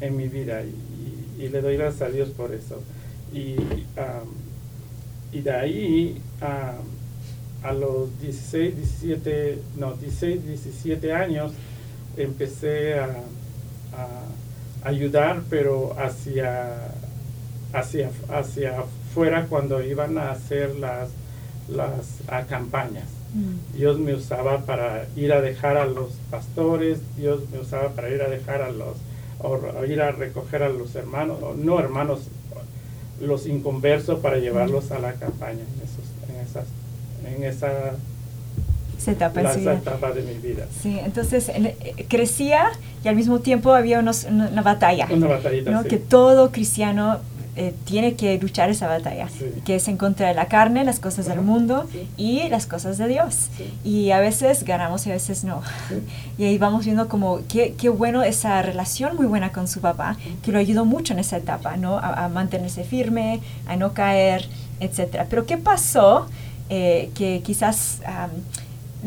[0.00, 2.80] en mi vida y, y le doy gracias a Dios por eso.
[3.32, 3.56] Y,
[5.32, 6.84] y de ahí am,
[7.62, 11.52] a los 16, 17, no, 16, 17 años
[12.16, 14.22] empecé a, a
[14.84, 16.92] ayudar, pero hacia,
[17.72, 21.10] hacia, hacia afuera cuando iban a hacer las,
[21.68, 23.08] las campañas.
[23.74, 28.20] Dios me usaba para ir a dejar a los pastores, Dios me usaba para ir
[28.20, 28.98] a dejar a los,
[29.38, 32.28] o o ir a recoger a los hermanos, o no hermanos,
[33.20, 36.66] los inconversos para llevarlos a la campaña en, esos, en, esas,
[37.24, 37.94] en Esa
[39.10, 39.80] etapa en la- su esa vida.
[39.80, 40.66] etapa de mi vida.
[40.82, 42.70] Sí, entonces en- eh, crecía
[43.04, 45.08] y al mismo tiempo había unos- una, una batalla.
[45.10, 45.82] Una batallita, ¿no?
[45.82, 45.88] sí.
[45.88, 47.18] Que todo cristiano
[47.54, 49.28] eh, tiene que luchar esa batalla,
[49.66, 51.86] que es en contra de la carne, las cosas del mundo
[52.16, 53.48] y las cosas de Dios.
[53.84, 55.60] Y a veces ganamos y a veces no.
[56.38, 60.16] Y ahí vamos viendo como qué, qué, bueno esa relación muy buena con su papá,
[60.42, 61.98] que lo ayudó mucho en esa etapa, ¿no?
[61.98, 64.48] A, mantenerse firme, a no caer,
[64.80, 65.26] etc.
[65.28, 66.28] Pero ¿qué pasó
[66.70, 68.00] eh, que quizás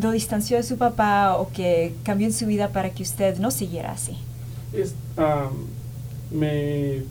[0.02, 3.52] lo distanció de su papá o que cambió en su vida para que usted no
[3.52, 4.18] siguiera así?
[4.74, 4.94] Es,
[6.32, 7.04] me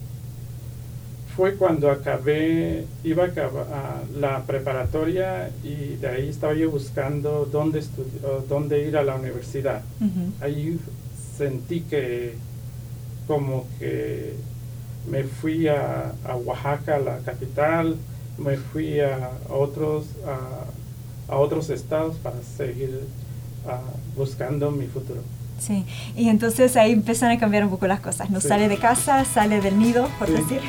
[1.35, 3.65] fue cuando acabé, iba a, acabar,
[4.17, 7.83] la preparatoria y de ahí estaba yo buscando dónde,
[8.47, 9.81] dónde ir a la universidad.
[10.39, 10.79] Ahí
[11.37, 12.35] sentí que
[13.27, 14.35] como que
[15.09, 16.13] me fui a,
[16.45, 17.97] Oaxaca, la capital,
[18.37, 20.64] me fui a, otros, a,
[21.27, 23.01] otros estados para seguir
[24.15, 25.21] buscando mi futuro.
[25.59, 25.85] Sí,
[26.17, 28.29] y entonces ahí empiezan a cambiar un poco las cosas.
[28.29, 30.59] No sale de casa, sale del nido, por decir,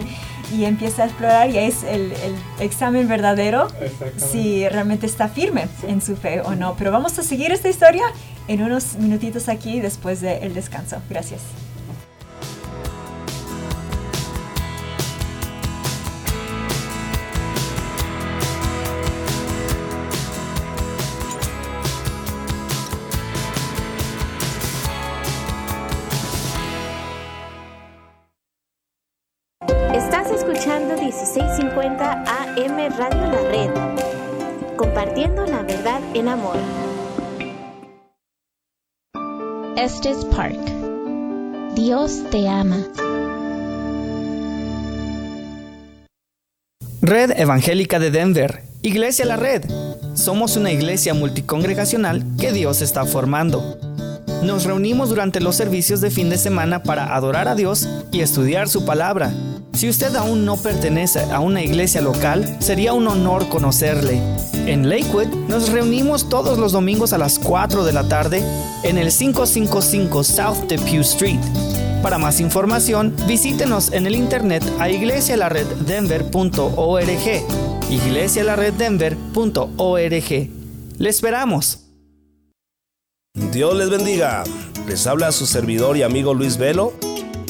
[0.54, 3.68] y empieza a explorar y es el, el examen verdadero
[4.16, 6.74] si realmente está firme en su fe o no.
[6.76, 8.04] Pero vamos a seguir esta historia
[8.46, 10.98] en unos minutitos aquí después del descanso.
[11.08, 11.40] Gracias.
[36.14, 36.56] En amor.
[39.76, 40.58] Estes Park.
[41.74, 42.78] Dios te ama.
[47.02, 49.64] Red Evangélica de Denver, Iglesia La Red.
[50.14, 53.76] Somos una iglesia multicongregacional que Dios está formando.
[54.42, 58.68] Nos reunimos durante los servicios de fin de semana para adorar a Dios y estudiar
[58.68, 59.32] su palabra.
[59.74, 64.20] Si usted aún no pertenece a una iglesia local, sería un honor conocerle.
[64.66, 68.44] En Lakewood nos reunimos todos los domingos a las 4 de la tarde
[68.84, 71.40] en el 555 South Depew Street.
[72.02, 77.90] Para más información, visítenos en el internet a iglesialareddenver.org.
[77.90, 80.50] iglesialareddenver.org.
[80.98, 81.80] Le esperamos.
[83.52, 84.44] Dios les bendiga.
[84.86, 86.92] Les habla su servidor y amigo Luis Velo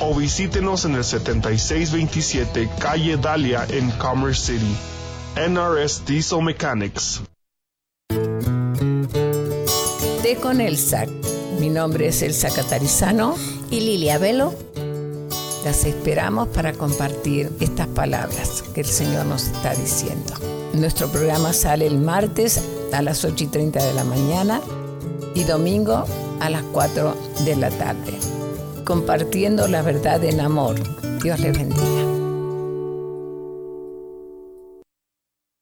[0.00, 4.76] o visítenos en el 7627 Calle Dalia en Commerce City.
[5.36, 7.22] NRS Diesel Mechanics.
[10.22, 11.06] De con Elsa.
[11.60, 13.36] Mi nombre es Elsa Catarizano
[13.70, 14.54] y Lilia Velo.
[15.64, 20.34] Las esperamos para compartir estas palabras que el Señor nos está diciendo.
[20.74, 24.60] Nuestro programa sale el martes a las 8 y 30 de la mañana
[25.34, 26.04] y domingo
[26.40, 28.37] a las 4 de la tarde
[28.88, 30.76] compartiendo la verdad en amor.
[31.22, 31.84] Dios le bendiga.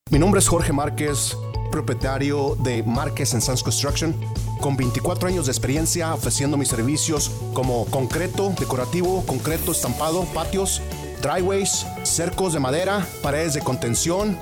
[0.09, 1.35] Mi nombre es Jorge Márquez,
[1.69, 4.15] propietario de Márquez Sons Construction,
[4.61, 10.81] con 24 años de experiencia ofreciendo mis servicios como concreto decorativo, concreto estampado, patios,
[11.21, 14.39] driveways, cercos de madera, paredes de contención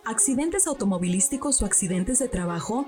[0.06, 2.88] ¿Accidentes automovilísticos o accidentes de trabajo?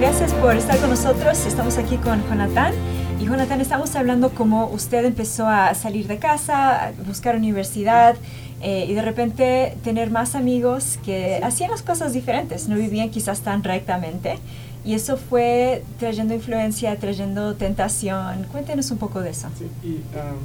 [0.00, 1.44] Gracias por estar con nosotros.
[1.44, 2.72] Estamos aquí con Jonathan.
[3.20, 8.16] Y Jonathan, estamos hablando cómo usted empezó a salir de casa, a buscar universidad
[8.62, 13.42] eh, y de repente tener más amigos que hacían las cosas diferentes, no vivían quizás
[13.42, 14.38] tan rectamente.
[14.86, 18.44] Y eso fue trayendo influencia, trayendo tentación.
[18.44, 19.48] Cuéntenos un poco de eso.
[19.58, 20.38] Sí, y, um,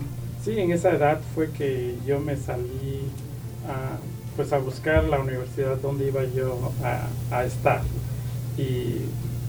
[0.43, 2.99] sí en esa edad fue que yo me salí
[3.69, 3.95] a,
[4.35, 7.83] pues a buscar la universidad donde iba yo a, a estar.
[8.57, 8.99] Y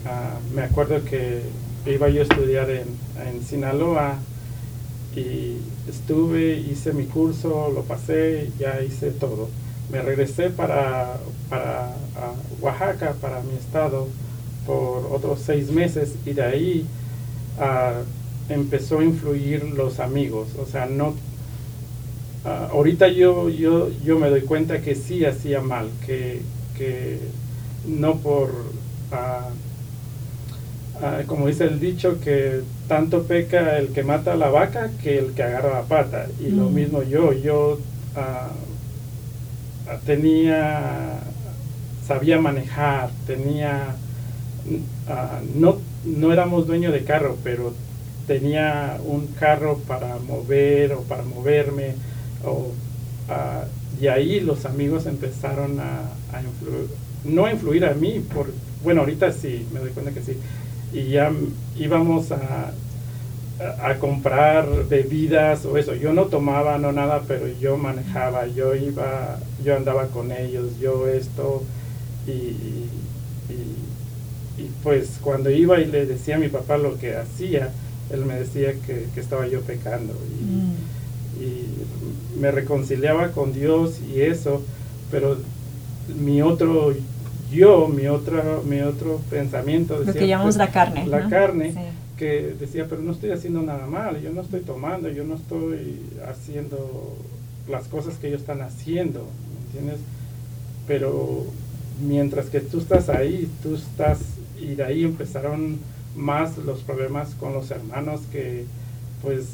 [0.08, 1.42] Ah, me acuerdo que
[1.86, 2.86] iba yo a estudiar en,
[3.26, 4.14] en, Sinaloa
[5.16, 5.56] y
[5.88, 9.48] estuve, hice mi curso, lo pasé, ya hice todo.
[9.90, 11.16] Me regresé para,
[11.50, 14.06] para ah, Oaxaca, para mi estado,
[14.64, 16.86] por otros seis meses y de ahí
[17.58, 20.48] uh, empezó a influir los amigos.
[20.60, 21.14] O sea, no...
[22.44, 26.42] ahorita yo, yo, yo me doy cuenta que sí hacía mal, que,
[26.76, 27.18] que
[27.86, 28.50] no por
[29.12, 29.50] Ah,
[31.26, 35.32] como dice el dicho, que tanto peca el que mata a la vaca que el
[35.32, 36.26] que agarra la pata.
[36.40, 37.78] Y lo mismo yo, yo
[38.14, 38.48] ah,
[39.88, 41.20] ah, tenía,
[42.06, 43.96] sabía manejar, tenía,
[45.54, 47.74] no, no éramos dueños de carro, pero
[48.26, 51.94] tenía un carro para mover o para moverme.
[52.44, 52.72] O,
[54.00, 56.88] y ahí los amigos empezaron a, a influir,
[57.24, 58.52] no a influir a mí, por,
[58.84, 60.36] bueno, ahorita sí, me doy cuenta que sí,
[60.92, 61.32] y ya
[61.76, 62.72] íbamos a,
[63.82, 65.94] a, comprar bebidas o eso.
[65.94, 71.08] Yo no tomaba, no nada, pero yo manejaba, yo iba, yo andaba con ellos, yo
[71.08, 71.62] esto.
[72.26, 72.88] Y, y,
[74.82, 77.72] pues cuando iba y le decía a mi papá lo que hacía,
[78.10, 80.14] él me decía que, que estaba yo pecando.
[80.40, 80.74] Y, mm.
[81.42, 84.62] y me reconciliaba con Dios y eso,
[85.10, 85.36] pero
[86.08, 86.94] mi otro
[87.50, 89.98] yo, mi, otra, mi otro pensamiento.
[89.98, 91.06] Decía, Lo que llamamos pues, la carne.
[91.06, 91.74] La carne,
[92.16, 96.00] que decía, pero no estoy haciendo nada mal, yo no estoy tomando, yo no estoy
[96.26, 97.16] haciendo
[97.68, 100.00] las cosas que ellos están haciendo, ¿me entiendes?
[100.86, 101.44] Pero
[102.00, 104.18] mientras que tú estás ahí, tú estás,
[104.58, 105.78] y de ahí empezaron
[106.14, 108.64] más los problemas con los hermanos que
[109.22, 109.46] pues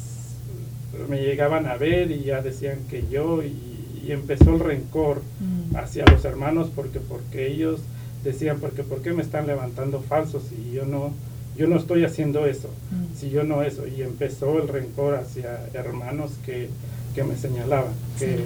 [1.09, 3.73] me llegaban a ver y ya decían que yo y
[4.05, 5.62] y empezó el rencor mm.
[5.75, 7.81] Hacia los hermanos porque porque ellos
[8.23, 11.11] decían porque por qué me están levantando falsos y yo no
[11.57, 13.17] yo no estoy haciendo eso mm.
[13.17, 16.69] si yo no eso y empezó el rencor hacia hermanos que,
[17.15, 18.45] que me señalaban que,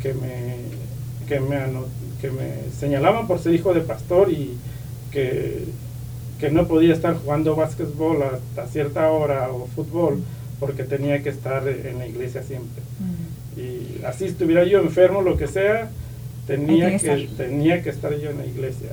[0.00, 0.56] que me
[1.28, 1.58] que me
[2.20, 4.56] que me señalaban por ser hijo de pastor y
[5.10, 5.64] que,
[6.38, 10.22] que no podía estar jugando básquetbol hasta cierta hora o fútbol
[10.60, 12.82] porque tenía que estar en la iglesia siempre.
[13.00, 15.90] Mm y así estuviera yo enfermo, lo que sea,
[16.46, 18.90] tenía que, tenía que estar yo en la iglesia.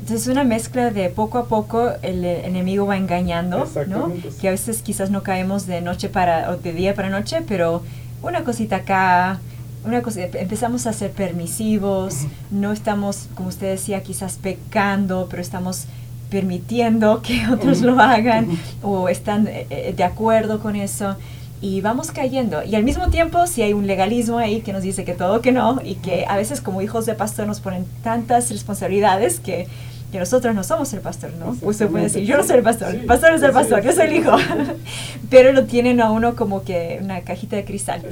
[0.00, 4.10] Entonces es una mezcla de poco a poco el enemigo va engañando, ¿no?
[4.40, 7.82] Que a veces quizás no caemos de noche para, o de día para noche, pero
[8.22, 9.38] una cosita acá,
[9.84, 15.84] una cosa, empezamos a ser permisivos, no estamos, como usted decía, quizás pecando, pero estamos
[16.30, 18.48] permitiendo que otros lo hagan
[18.82, 21.16] o están eh, eh, de acuerdo con eso
[21.60, 22.62] y vamos cayendo.
[22.62, 25.52] Y al mismo tiempo, si hay un legalismo ahí que nos dice que todo que
[25.52, 29.66] no, y que a veces como hijos de pastor nos ponen tantas responsabilidades que,
[30.12, 31.56] que nosotros no somos el pastor, ¿no?
[31.60, 34.06] Usted puede decir, yo no soy el pastor, el pastor es el pastor, yo soy
[34.06, 34.36] el hijo.
[35.30, 38.02] Pero lo tienen a uno como que una cajita de cristal,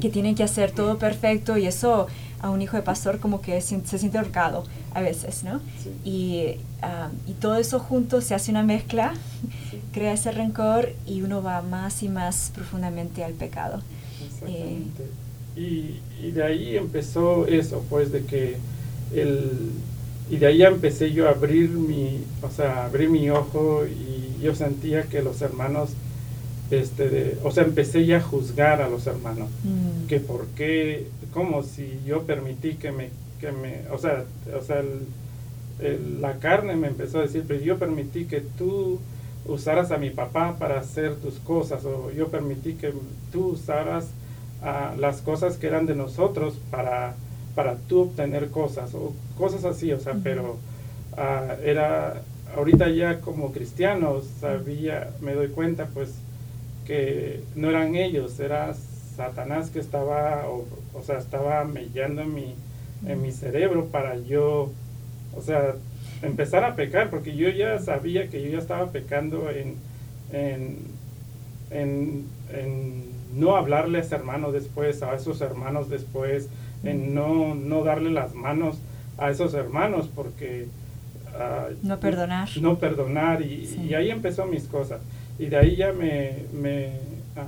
[0.00, 2.08] que tienen que hacer todo perfecto y eso
[2.42, 4.64] a un hijo de pastor como que se, siente ahorcado
[4.94, 5.60] a veces, ¿no?
[6.04, 6.56] Y,
[7.26, 9.14] y todo eso junto se hace una mezcla
[9.92, 13.82] crea ese rencor y uno va más y más profundamente al pecado.
[14.24, 15.04] Exactamente.
[15.56, 18.56] y, y, de ahí empezó eso, pues de que
[19.14, 19.70] el,
[20.30, 24.54] y de ahí empecé yo a abrir mi, o sea, abrir mi ojo y yo
[24.54, 25.90] sentía que los hermanos,
[26.70, 30.06] este, de, o sea, empecé ya a juzgar a los hermanos, mm.
[30.06, 33.10] que por qué, como si yo permití que me,
[33.40, 34.24] que me, o sea,
[34.58, 34.82] o sea,
[36.20, 39.00] la carne me empezó a decir, pero yo permití que tú
[39.46, 42.92] usaras a mi papá para hacer tus cosas o yo permití que
[43.32, 44.10] tú usaras
[44.62, 47.14] uh, las cosas que eran de nosotros para,
[47.54, 50.56] para tú obtener cosas o cosas así, o sea, pero
[51.16, 52.22] ah, era,
[52.54, 56.10] ahorita ya como cristiano sabía, me doy cuenta pues
[56.90, 58.74] que no eran ellos, era
[59.16, 62.54] Satanás que estaba, o, o sea, estaba mellando en mi,
[63.06, 64.72] en mi cerebro para yo,
[65.36, 65.74] o sea,
[66.22, 69.76] empezar a pecar, porque yo ya sabía que yo ya estaba pecando en,
[70.32, 70.78] en,
[71.70, 73.04] en, en
[73.38, 76.48] no hablarle a ese hermano después, a esos hermanos después,
[76.82, 78.78] en no, no darle las manos
[79.16, 80.66] a esos hermanos, porque...
[81.38, 82.48] ah, No perdonar.
[82.60, 85.00] No perdonar, y, y ahí empezó mis cosas.
[85.40, 86.44] Y de ahí ya me...
[86.52, 86.90] me
[87.36, 87.44] ah,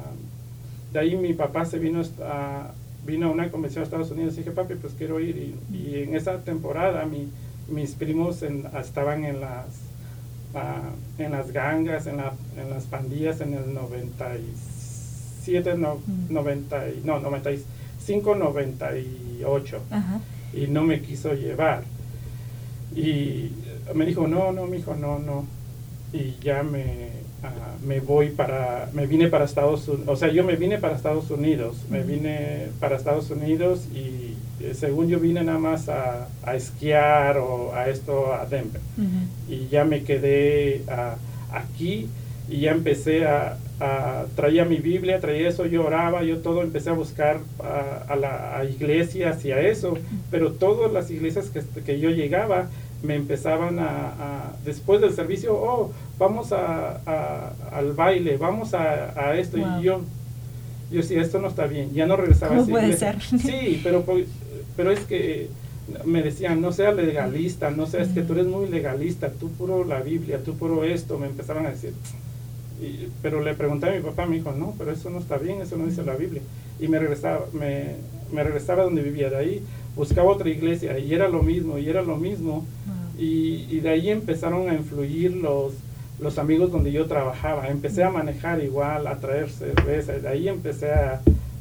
[0.92, 2.70] de ahí mi papá se vino a,
[3.06, 5.36] vino a una convención a Estados Unidos y dije, papi, pues quiero ir.
[5.36, 7.28] Y, y en esa temporada mi,
[7.68, 9.66] mis primos en- estaban en las,
[10.54, 17.00] ah, en las gangas, en, la- en las pandillas en el 97, no, 90, y-
[17.04, 19.80] no, 95, 98.
[19.90, 20.20] Ajá.
[20.52, 21.84] Y no me quiso llevar.
[22.94, 23.50] Y
[23.94, 25.46] me dijo, no, no, mijo, no, no.
[26.12, 27.08] Y ya me,
[27.42, 27.48] ah,
[27.86, 31.30] me voy para, me vine para Estados Unidos, o sea, yo me vine para Estados
[31.30, 36.54] Unidos, me vine para Estados Unidos y eh, según yo vine nada más a, a
[36.54, 38.80] esquiar o a esto, a Denver.
[39.48, 41.16] Y ya me quedé ah,
[41.52, 42.08] aquí
[42.48, 46.90] y ya empecé a, a- traía mi Biblia, traía eso, yo oraba, yo todo empecé
[46.90, 49.96] a buscar ah, a, la, a iglesias y a eso,
[50.30, 52.68] pero todas las iglesias que, que yo llegaba
[53.02, 59.18] me empezaban a, a- después del servicio, oh, vamos a, a- al baile, vamos a,
[59.18, 59.80] a esto, Wow.
[59.80, 60.00] y yo,
[60.90, 63.20] yo decía, esto no está bien, ya no regresaba a ¿Cómo esa puede ser?
[63.40, 64.04] Sí, pero,
[64.76, 65.48] pero es que
[66.04, 70.00] me decían, no seas legalista, no seas que tú eres muy legalista, tú puro la
[70.00, 71.92] Biblia, tú puro esto, me empezaban a decir.
[72.80, 75.60] Y- pero le pregunté a mi papá, me dijo, no, pero eso no está bien,
[75.60, 76.42] eso no dice la Biblia.
[76.80, 77.96] Y me regresaba, me,
[78.32, 79.62] me regresaba donde vivía, de ahí
[79.96, 82.64] buscaba otra iglesia y era lo mismo, y era lo mismo.
[83.18, 85.74] Y, y de ahí empezaron a influir los,
[86.22, 87.68] los amigos donde yo trabajaba.
[87.68, 91.20] Empecé a manejar igual, a traer cerveza, de ahí empecé a,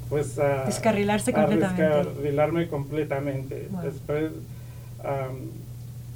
[0.09, 0.66] pues, a...
[0.66, 1.84] Descarrilarse a completamente.
[1.84, 3.68] descarrilarme completamente.
[3.72, 3.82] Wow.
[3.82, 4.32] Después,
[5.03, 5.49] am,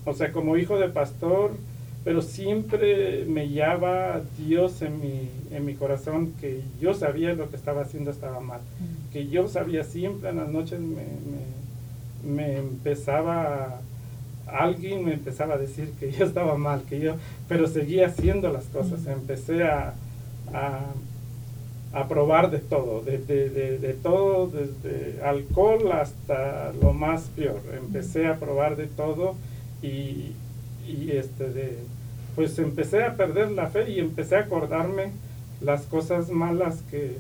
[0.05, 1.51] o sea, como hijo de pastor,
[2.03, 7.55] pero siempre me llevaba Dios en mi, en mi corazón que yo sabía lo que
[7.55, 8.59] estaba haciendo estaba mal.
[9.11, 11.03] Que yo sabía siempre en las noches me,
[12.23, 13.81] me, me empezaba,
[14.47, 17.15] alguien me empezaba a decir que yo estaba mal, que yo,
[17.47, 19.05] pero seguía haciendo las cosas.
[19.07, 19.93] Empecé a,
[20.53, 20.79] a,
[21.93, 27.61] a probar de todo, de, de, de, de todo, desde alcohol hasta lo más peor.
[27.77, 29.35] Empecé a probar de todo
[29.81, 30.33] y,
[30.87, 31.77] y este de,
[32.35, 35.11] pues empecé a perder la fe y empecé a acordarme
[35.61, 37.17] las cosas malas que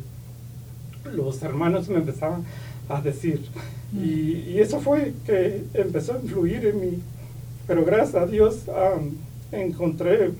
[1.15, 2.43] los hermanos me empezaban
[2.89, 3.41] a decir.
[3.93, 6.99] Y, y eso fue que empezó a influir en mí.
[7.67, 9.11] Pero gracias a Dios am,
[9.51, 10.31] encontré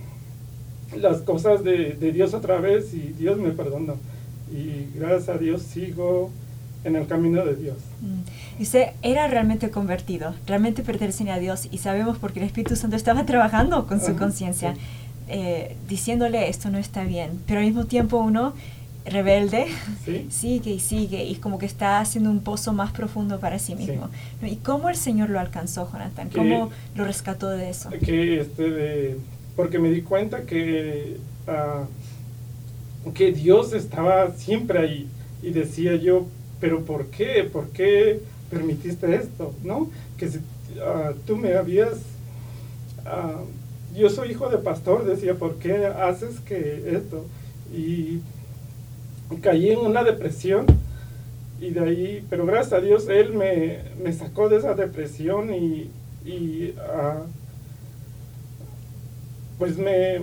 [0.95, 3.95] las cosas de, de Dios otra vez y Dios me perdonó.
[4.51, 6.31] Y gracias a Dios sigo
[6.85, 7.77] en el camino de Dios.
[8.01, 8.59] Mm.
[8.59, 12.95] Y usted era realmente convertido, realmente pertenecía a Dios y sabemos porque el Espíritu Santo
[12.95, 14.75] estaba trabajando con su conciencia,
[15.27, 18.53] eh, diciéndole esto no está bien, pero al mismo tiempo uno
[19.05, 19.67] rebelde
[20.03, 20.27] Sí.
[20.31, 24.09] sigue y sigue y como que está haciendo un pozo más profundo para sí mismo.
[24.41, 26.29] ¿Y cómo el Señor lo alcanzó, Jonathan?
[26.29, 27.89] Que- ¿Cómo lo rescató de eso?
[28.03, 29.17] que este de-
[29.55, 31.83] porque me di cuenta que ah,
[33.13, 35.07] que Dios estaba siempre ahí
[35.43, 36.25] y decía yo
[36.59, 40.39] pero por qué por qué permitiste esto no que si
[40.81, 41.99] ah, tú me habías
[43.05, 43.41] ah,
[43.95, 47.25] yo soy hijo de pastor decía por qué haces que esto
[47.73, 48.19] y
[49.41, 50.65] caí en una depresión
[51.59, 55.89] y de ahí, pero gracias a Dios Él me, me sacó de esa depresión y,
[56.25, 57.23] y ah,
[59.57, 60.19] pues me,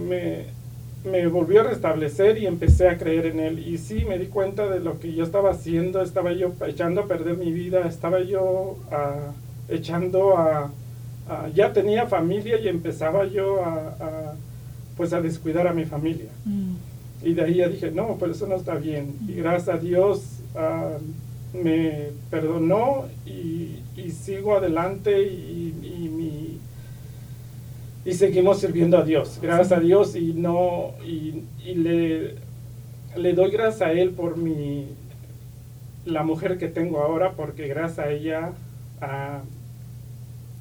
[1.04, 3.66] me, volvió a restablecer y empecé a creer en Él.
[3.66, 7.06] Y sí, me di cuenta de lo que yo estaba haciendo, estaba yo echando a
[7.06, 9.32] perder mi vida, estaba yo ah,
[9.68, 10.70] echando a,
[11.54, 14.34] Ya tenía familia y empezaba yo a, a,
[14.98, 16.28] pues a descuidar a mi familia.
[17.24, 19.14] Y de ahí ya dije, no, pues eso no está bien.
[19.28, 20.22] Y gracias a Dios
[20.56, 20.96] ah,
[21.54, 26.58] me perdonó y, y sigo adelante y, y mi-
[28.04, 29.38] y seguimos sirviendo a Dios.
[29.40, 32.34] Gracias a Dios y no y, y le,
[33.16, 34.86] le doy gracias a Él por mi
[36.04, 38.52] la mujer que tengo ahora porque gracias a ella
[39.00, 39.42] ah,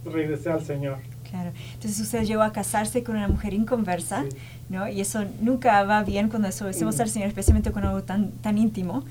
[0.06, 0.98] regresé al Señor.
[1.30, 1.52] Claro.
[1.74, 4.26] Entonces usted llegó a casarse con una mujer inconversa,
[4.72, 4.88] ¿no?
[4.88, 9.04] Y eso nunca va bien cuando obedecemos al Señor, especialmente con algo tan, tan íntimo.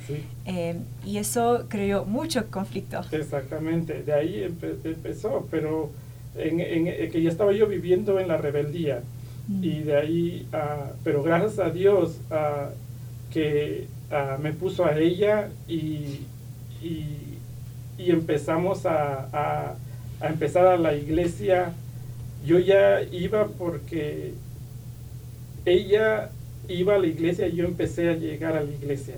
[0.46, 3.02] Eh, y eso creó mucho conflicto.
[3.12, 5.90] Exactamente, de ahí empezó, pero
[6.36, 9.02] en, en, que ya estaba yo viviendo en la rebeldía.
[9.48, 9.64] Mm.
[9.64, 12.72] Y de ahí, uh, pero gracias a Dios uh,
[13.32, 16.22] que uh, me puso a ella y,
[16.82, 17.06] y,
[17.98, 19.74] y empezamos a, a,
[20.20, 21.72] a empezar a la iglesia
[22.44, 24.32] yo ya iba porque
[25.64, 26.30] ella
[26.68, 29.16] iba a la iglesia y yo empecé a llegar a la iglesia.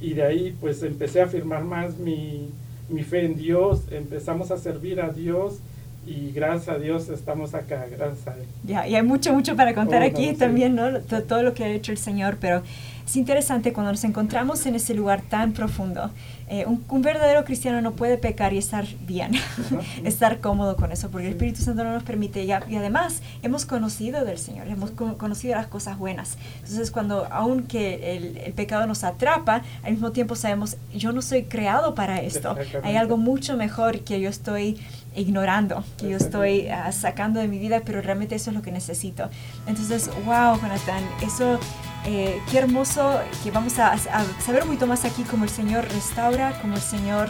[0.00, 2.48] Y de ahí pues empecé a afirmar más mi,
[2.88, 5.58] mi, fe en Dios, empezamos a servir a Dios
[6.06, 8.46] y gracias a Dios estamos acá, gracias a Él.
[8.64, 11.00] Ya, y hay mucho, mucho para contar oh, aquí también, ¿no?
[11.00, 12.62] todo lo que ha hecho el Señor, pero
[13.10, 16.12] es interesante cuando nos encontramos en ese lugar tan profundo.
[16.48, 19.32] Eh, un, verdadero cristiano no puede pecar y estar bien,
[20.04, 22.44] estar cómodo con eso, porque el Espíritu Santo no nos permite.
[22.44, 26.38] Y, y además, hemos conocido del Señor, hemos conocido las cosas buenas.
[26.60, 31.44] Entonces, cuando aunque el, el, pecado nos atrapa, al mismo tiempo sabemos, yo no soy
[31.46, 32.56] creado para esto.
[32.84, 34.78] Hay algo mucho mejor que yo estoy
[35.16, 38.72] ignorando, que yo estoy uh, sacando de mi vida, pero realmente eso es lo que
[38.72, 39.28] necesito.
[39.66, 41.58] Entonces, wow, Jonathan, eso
[42.06, 46.74] eh, qué hermoso que vamos a, saber mucho más aquí cómo el Señor restaura, cómo
[46.74, 47.28] el Señor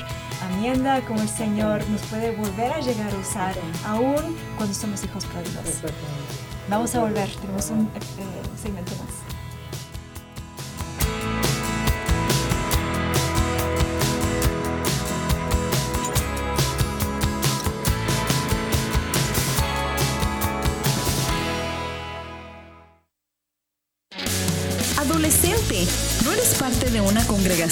[0.53, 3.55] amienda, cómo el Señor nos puede volver a llegar a usar,
[3.85, 5.83] aún cuando somos hijos pródigos.
[6.68, 8.01] Vamos a volver, tenemos un eh,
[8.62, 9.20] segmento más.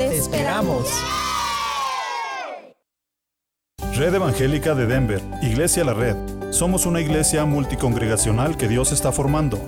[0.00, 0.88] te esperamos.
[3.94, 6.16] Red Evangélica de Denver, Iglesia La Red.
[6.52, 9.60] Somos una iglesia multicongregacional que Dios está formando.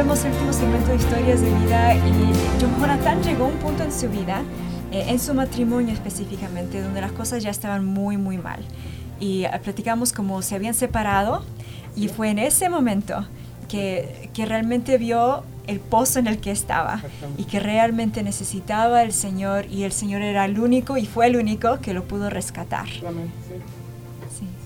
[0.00, 3.92] Vemos el último segmento de historias de vida y Jonathan llegó a un punto en
[3.92, 4.42] su vida,
[4.92, 8.60] eh, en su matrimonio específicamente, donde las cosas ya estaban muy, muy mal.
[9.20, 11.44] Y eh, platicamos como se habían separado
[11.94, 13.26] y fue en ese momento
[13.68, 17.02] que, que realmente vio el pozo en el que estaba
[17.36, 21.36] y que realmente necesitaba el Señor y el Señor era el único y fue el
[21.36, 22.88] único que lo pudo rescatar.
[22.88, 23.02] Sí,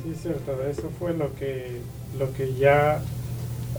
[0.01, 1.81] sí cierto, eso fue lo que,
[2.21, 3.03] lo que ya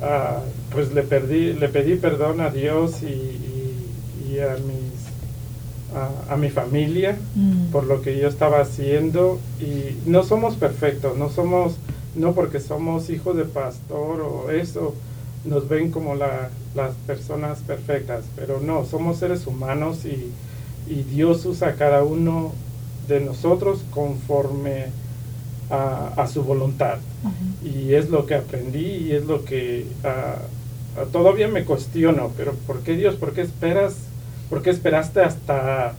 [0.01, 0.41] Ah,
[0.71, 7.67] pues le, perdí, le pedí perdón a Dios y, a, mis, a, mi familia mm.
[7.71, 9.39] por lo que yo estaba haciendo.
[9.61, 11.77] Y no somos perfectos, no somos,
[12.15, 14.93] no porque somos hijos de pastor o eso,
[15.45, 20.31] nos ven como las personas perfectas, pero no, somos seres humanos y,
[20.91, 22.51] y Dios usa a cada uno
[23.07, 24.87] de nosotros conforme
[25.69, 26.97] a, su voluntad.
[27.63, 32.81] Y es lo que aprendí y es lo que uh, todavía me cuestiono, pero ¿por
[32.81, 33.15] qué Dios?
[33.15, 33.95] ¿Por qué esperas?
[34.49, 35.93] ¿Por qué esperaste hasta,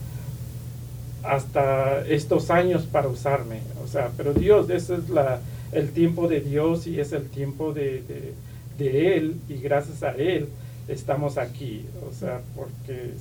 [1.23, 3.61] hasta estos años para usarme?
[3.85, 5.41] O sea, pero Dios, ese es la,
[5.73, 8.35] el tiempo de Dios y es el tiempo de, de,
[8.79, 10.49] de Él y gracias a Él
[10.89, 11.85] estamos aquí.
[12.09, 13.15] O sea, porque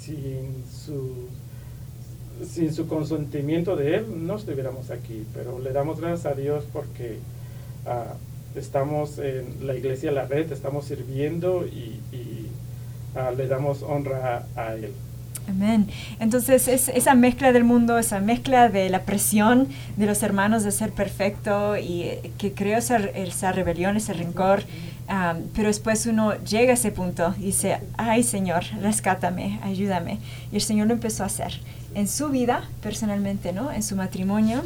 [0.00, 1.28] sin su
[2.46, 7.18] sin su consentimiento de Él no estuviéramos aquí, pero le damos gracias a Dios porque
[7.86, 8.14] ah,
[8.54, 12.00] estamos en la iglesia La Red, estamos sirviendo y,
[13.14, 14.92] ah, le damos honra a, Él.
[15.48, 15.88] Amén.
[16.20, 20.70] Entonces es esa mezcla del mundo, esa mezcla de la presión de los hermanos de
[20.70, 24.62] ser perfecto y eh, que creó esa, esa rebelión, ese rencor,
[25.08, 30.18] ah, pero después uno llega a ese punto y dice, ay Señor, rescátame, ayúdame.
[30.52, 31.60] Y el Señor lo empezó a hacer
[31.94, 33.72] en su vida personalmente, ¿no?
[33.72, 34.62] En su matrimonio.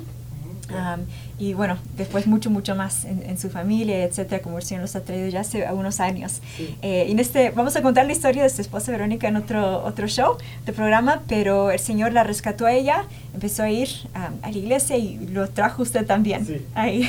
[1.38, 5.02] y bueno, después mucho, mucho más en, su familia, etcétera, como el Señor los ha
[5.02, 6.40] traído ya hace algunos años.
[6.80, 9.84] Eh, y en este, vamos a contar la historia de su esposa Verónica en otro,
[9.84, 13.04] otro show de programa, pero el Señor la rescató a ella,
[13.34, 17.08] empezó a ir a la iglesia y lo trajo usted también ahí.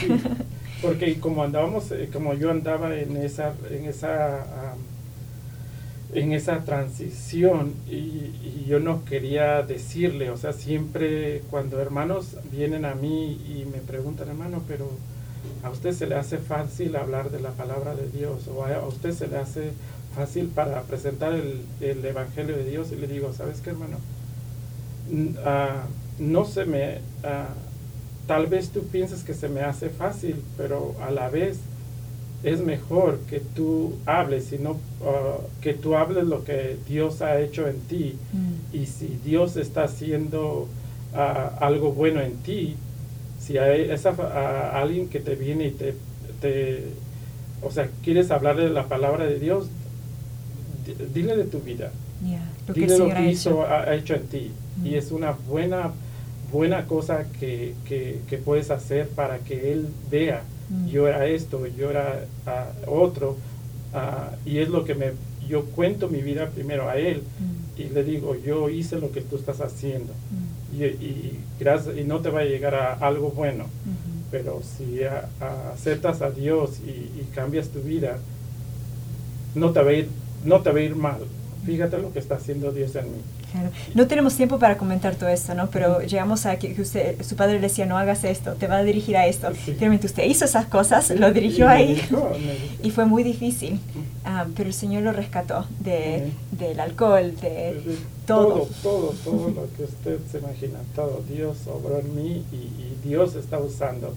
[0.82, 4.76] Porque como andábamos, eh, como yo andaba en esa, en esa
[6.16, 8.32] en esa transición y,
[8.66, 14.30] yo no quería decirle, o sea, siempre cuando hermanos vienen a mí y me preguntan,
[14.30, 14.90] hermano, pero
[15.62, 19.12] a usted se le hace fácil hablar de la palabra de Dios o a, usted
[19.12, 19.70] se le hace
[20.16, 23.98] fácil para presentar el, Evangelio de Dios y le digo, ¿sabes qué, hermano?
[25.46, 25.84] Ah,
[26.18, 27.50] no se me, ah,
[28.26, 31.60] tal vez tú pienses que se me hace fácil, pero a la vez
[32.46, 37.68] es mejor que tú hables, sino uh, que tú hables lo que Dios ha hecho
[37.68, 38.18] en ti.
[38.34, 38.76] Mm.
[38.76, 40.68] Y si Dios está haciendo
[41.14, 41.18] uh,
[41.60, 42.76] algo bueno en ti,
[43.40, 45.96] si hay esa, uh, alguien que te viene y te,
[46.40, 46.84] te,
[47.64, 49.68] o sea, quieres hablarle de la palabra de Dios,
[51.16, 51.92] dile de tu vida.
[52.76, 54.52] dile lo que hizo, ha hecho en ti.
[54.84, 54.96] Y mm.
[54.96, 55.94] es una buena,
[56.52, 60.44] buena cosa que, que, que puedes hacer para que Él vea.
[60.88, 62.26] Yo era esto, yo era
[62.88, 63.38] otro,
[64.46, 65.12] y es lo que me,
[65.48, 67.82] yo cuento mi vida primero a él mm.
[67.82, 70.84] y le digo, yo hice lo que tú estás haciendo, mm.
[70.84, 73.66] y, gracias, y no te va a llegar a algo bueno,
[74.32, 75.02] pero si
[75.74, 78.18] aceptas a Dios y, y, cambias tu vida,
[79.54, 80.10] no te va a ir,
[80.44, 81.20] no te va a ir mal.
[81.66, 83.18] Fíjate lo que está haciendo Dios en mí.
[83.94, 85.70] No tenemos tiempo para comentar todo esto, ¿no?
[85.70, 88.84] Pero llegamos a que, usted, su padre le decía, no hagas esto, te va a
[88.84, 89.50] dirigir a esto.
[89.80, 92.02] Realmente usted hizo esas cosas, lo dirigió ahí
[92.84, 93.80] y fue muy difícil.
[94.24, 98.68] Ah, pero el Señor lo rescató de, del alcohol, de todo.
[98.82, 101.24] Todo, todo, lo que usted se imagina, todo.
[101.30, 104.14] Dios obró en mí y, y Dios está usando.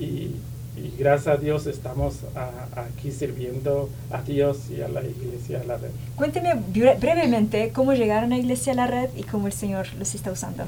[0.00, 0.36] Y
[0.82, 2.20] y gracias a Dios estamos
[2.74, 5.90] aquí sirviendo a Dios y a la iglesia a la red.
[6.16, 10.14] Cuénteme brevemente cómo llegaron a la iglesia a la red y cómo el Señor los
[10.14, 10.64] está usando.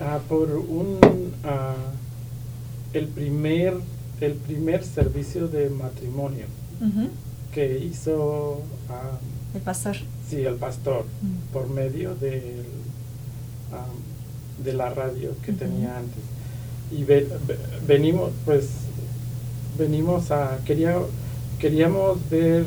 [0.00, 0.98] Ah, por un
[1.44, 1.74] ah,
[2.92, 3.74] el primer
[4.20, 6.46] el primer servicio de matrimonio
[7.52, 9.18] que hizo ah,
[9.54, 9.96] el pastor.
[10.28, 11.52] Sí, el pastor mm.
[11.52, 12.62] por medio de
[14.62, 16.22] de la radio que tenía antes
[16.90, 17.04] y
[17.86, 18.68] venimos pues
[19.78, 20.96] venimos a, quería,
[21.58, 22.62] queríamos ver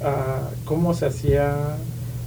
[0.00, 1.76] uh, cómo se hacía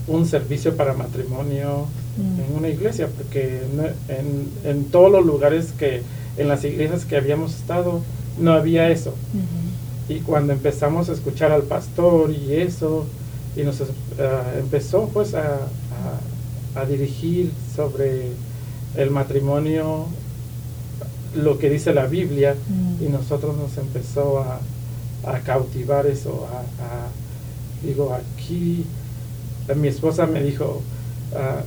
[0.07, 1.85] un servicio para matrimonio
[2.17, 2.39] mm.
[2.39, 3.61] en una iglesia, porque
[4.09, 6.01] en, en, todos los lugares que,
[6.37, 8.01] en las iglesias que habíamos estado,
[8.39, 9.13] no había eso.
[10.09, 13.05] Y cuando empezamos a escuchar al pastor y eso,
[13.55, 13.85] y nos uh,
[14.57, 15.67] empezó pues a,
[16.75, 18.27] a, a dirigir sobre
[18.95, 20.07] el matrimonio
[21.35, 22.55] lo que dice la Biblia
[22.99, 23.11] y mm.
[23.11, 24.59] nosotros nos empezó a,
[25.25, 27.07] a cautivar eso, a,
[27.83, 28.85] Digo, aquí
[29.75, 30.81] mi esposa me dijo,
[31.35, 31.61] ah,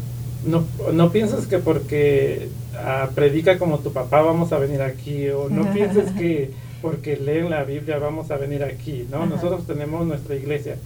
[0.47, 5.49] no, no pienses que porque ah, predica como tu papá vamos a venir aquí, o
[5.49, 6.53] no pienses que
[6.83, 9.27] porque leen la Biblia vamos a venir aquí, ¿no?
[9.27, 10.77] Nosotros tenemos nuestra iglesia.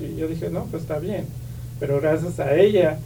[0.00, 1.24] Y yo dije, no, pues está bien.
[1.80, 2.98] Pero gracias a ella,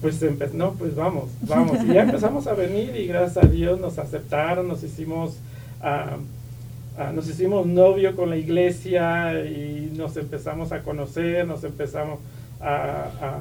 [0.00, 0.22] pues
[0.54, 1.78] no, pues vamos, vamos.
[1.84, 5.36] Y ya empezamos a venir y gracias a Dios nos aceptaron, nos hicimos,
[5.82, 12.18] uh, nos hicimos novio con la iglesia y nos empezamos a conocer, nos empezamos
[12.60, 13.38] a,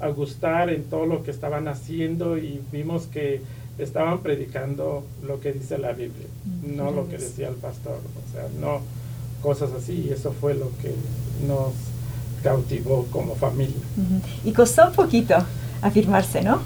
[0.00, 3.40] a, gustar en todo lo que estaban haciendo y vimos que
[3.78, 6.26] estaban predicando lo que dice la Biblia,
[6.76, 8.80] no lo que decía el pastor, o sea, no
[9.42, 10.94] cosas así, y eso fue lo que
[11.46, 11.72] nos
[12.42, 13.82] cautivó como familia.
[14.44, 15.36] Y costó un poquito
[15.84, 16.62] afirmarse, ¿no?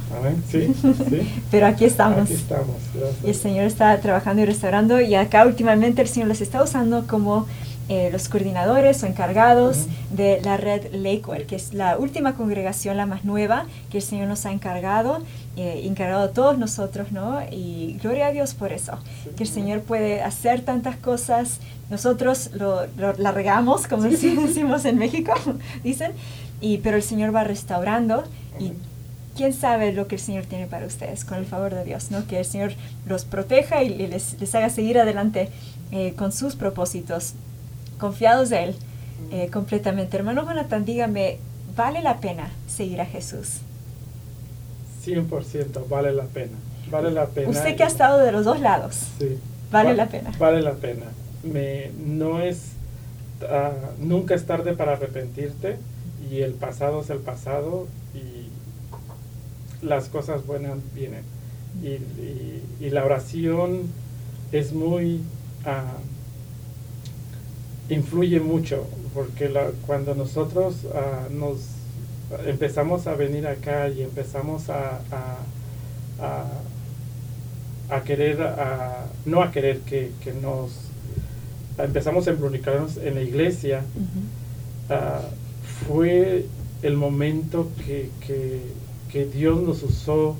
[0.51, 1.43] Sí, sí.
[1.51, 2.23] Pero aquí estamos.
[2.23, 2.77] Aquí estamos,
[3.25, 7.07] Y el Señor está trabajando y restaurando y acá últimamente el Señor los está usando
[7.07, 7.47] como
[7.89, 13.07] eh, los coordinadores o encargados de la red Lakewood, que es la última congregación, la
[13.07, 15.23] más nueva, que el Señor nos ha encargado,
[15.57, 17.41] eh, encargado a todos nosotros, ¿no?
[17.51, 18.99] Y gloria a Dios por eso,
[19.37, 21.61] que el Señor puede hacer tantas cosas.
[21.89, 25.33] Nosotros lo, la regamos, como decimos en México,
[25.83, 26.13] dicen,
[26.61, 28.23] y, pero el Señor va restaurando
[28.61, 28.73] y
[29.39, 32.27] quién sabe lo que el Señor tiene para ustedes, con el favor de Dios, ¿no?
[32.27, 32.73] Que el Señor
[33.07, 35.49] los proteja y les, les haga seguir adelante
[35.93, 37.35] eh, con sus propósitos
[37.99, 38.77] confiados de Él
[39.31, 40.17] eh, completamente.
[40.17, 41.39] Hermano Jonathan, dígame,
[41.77, 43.61] ¿vale la pena seguir a Jesús?
[45.07, 46.59] 100% vale la pena.
[46.91, 47.49] Vale la pena.
[47.49, 48.97] Usted que ha estado de los dos lados.
[49.21, 49.39] Sí.
[49.71, 50.33] Vale la pena.
[50.37, 51.05] Vale la pena.
[51.45, 52.73] Me, no es,
[53.43, 55.77] uh, nunca es tarde para arrepentirte
[56.29, 57.87] y el pasado es el pasado
[59.83, 61.23] las cosas buenas vienen.
[61.83, 61.99] Y,
[62.85, 63.83] y, la oración
[64.53, 65.21] es muy...
[65.65, 66.01] Uh,
[67.93, 71.59] influye mucho, porque la, cuando nosotros uh, nos
[72.47, 75.01] empezamos a venir acá y empezamos a,
[76.21, 76.45] a,
[77.89, 80.73] a, querer, a, no a querer que, que nos
[81.79, 83.83] empezamos a involucrarnos en la iglesia,
[84.91, 86.47] uh, fue
[86.83, 88.61] el momento que, que,
[89.11, 90.37] que, Dios nos usó,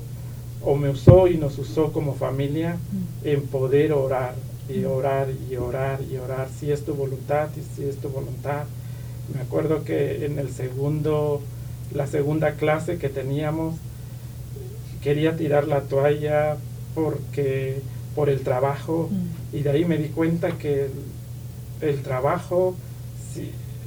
[0.63, 2.77] o me usó y nos usó como familia
[3.23, 4.35] en poder orar
[4.69, 8.65] y orar y orar y orar, si es tu voluntad y si es tu voluntad.
[9.33, 11.41] Me acuerdo que en el segundo,
[11.93, 13.75] la segunda clase que teníamos,
[15.01, 16.57] quería tirar la toalla
[16.93, 17.81] porque
[18.15, 19.55] por el trabajo mm.
[19.55, 20.89] y de ahí me di cuenta que
[21.81, 22.75] el, trabajo,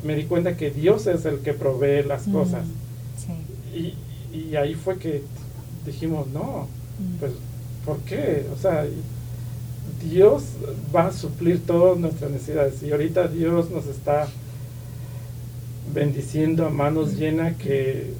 [0.04, 2.32] me di cuenta que Dios es el que provee las mm.
[2.32, 2.64] cosas.
[3.74, 3.94] Y,
[4.32, 5.22] y, ahí fue que
[5.84, 6.68] dijimos, no,
[6.98, 7.18] mm.
[7.18, 7.32] pues,
[7.84, 8.46] ¿por qué?
[8.54, 8.86] O sea,
[10.02, 10.44] Dios
[10.94, 12.82] va a suplir todas nuestras necesidades.
[12.82, 14.28] Y ahorita Dios nos está
[15.92, 18.12] bendiciendo a manos llenas que,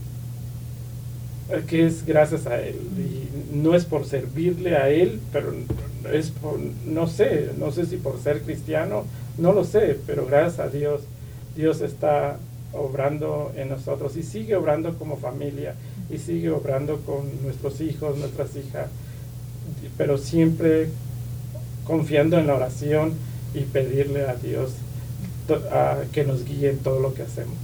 [1.66, 2.76] que es gracias a Él.
[2.98, 5.52] Y no es por servirle a Él, pero
[6.12, 9.04] es por, no sé, no sé si por ser cristiano,
[9.38, 11.02] no lo sé, pero gracias a Dios,
[11.56, 12.38] Dios está
[12.72, 15.74] obrando en nosotros y sigue obrando como familia
[16.12, 18.88] y sigue obrando con nuestros hijos, nuestras hijas,
[19.96, 20.88] pero siempre
[21.86, 23.14] confiando en la oración
[23.54, 24.72] y pedirle a Dios
[26.12, 27.54] que nos guíe en todo lo que hacemos.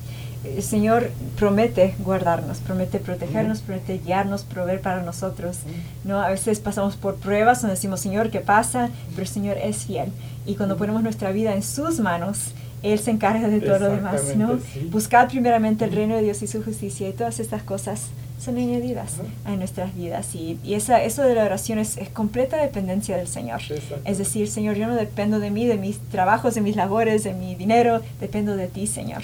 [0.44, 5.59] El Señor promete guardarnos, promete protegernos, promete guiarnos, proveer para nosotros.
[6.05, 6.20] ¿no?
[6.20, 8.90] A veces pasamos por pruebas donde decimos, Señor, ¿qué pasa?
[9.11, 10.11] Pero el Señor es fiel.
[10.46, 14.36] Y cuando ponemos nuestra vida en sus manos, Él se encarga de todo lo demás.
[14.36, 14.59] ¿no?
[14.90, 18.09] Buscar primeramente el reino de Dios y su justicia y todas estas cosas
[18.39, 19.14] son añadidas
[19.45, 20.34] a nuestras vidas.
[20.34, 23.61] Y, y esa, eso de la oración es, completa dependencia del Señor.
[24.05, 27.34] Es decir, Señor, yo no dependo de mí, de mis trabajos, de mis labores, de
[27.34, 29.22] mi dinero, dependo de ti, Señor.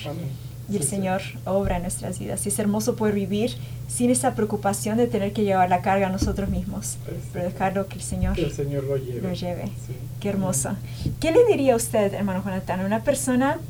[0.71, 2.45] Y el Señor obra en nuestras vidas.
[2.47, 3.53] Y es hermoso poder vivir
[3.87, 6.97] sin esa preocupación de tener que llevar la carga a nosotros mismos,
[7.33, 9.21] pero dejarlo que el Señor, el Señor lo lleve.
[9.21, 9.65] Lo lleve.
[10.21, 10.71] Qué hermoso.
[11.21, 13.61] ¿Qué le diría a usted, hermano Jonathan, a una persona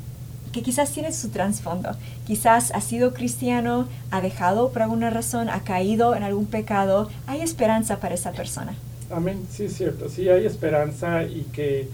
[0.55, 1.89] que quizás tiene su trasfondo.
[2.25, 7.09] Quizás ha sido cristiano, ha dejado por alguna razón, ha caído en algún pecado.
[7.27, 8.73] Hay esperanza para esa persona.
[9.11, 11.89] Amén, sí es cierto, sí hay esperanza y que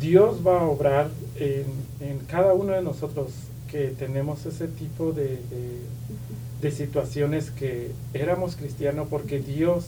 [0.00, 3.32] Dios va a obrar en, cada uno de nosotros
[3.68, 5.40] que tenemos ese tipo de,
[6.62, 9.86] de situaciones que éramos cristianos porque Dios,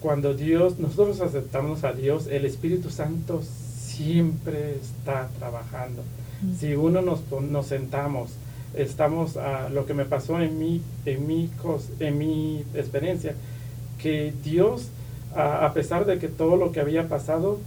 [0.00, 6.04] cuando Dios, nosotros aceptamos a Dios, el Espíritu Santo siempre está trabajando.
[6.58, 7.20] Si uno nos,
[7.50, 8.30] nos sentamos,
[8.74, 11.50] estamos a lo que me pasó en mi, en mi,
[11.98, 13.34] en mi experiencia,
[13.98, 14.88] que Dios,
[15.34, 17.58] a, pesar de que todo lo que había pasado,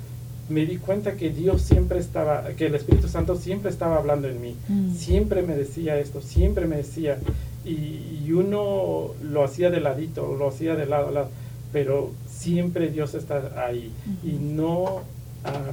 [0.50, 4.42] me di cuenta que Dios siempre estaba, que el Espíritu Santo siempre estaba hablando en
[4.42, 4.56] mí.
[4.68, 4.94] Mm.
[4.96, 7.20] Siempre me decía esto, siempre me decía.
[7.66, 11.30] Y, y uno lo hacía de ladito, lo hacía de lado a lado,
[11.72, 13.92] pero siempre Dios está ahí.
[14.24, 15.02] Y no
[15.46, 15.72] ah,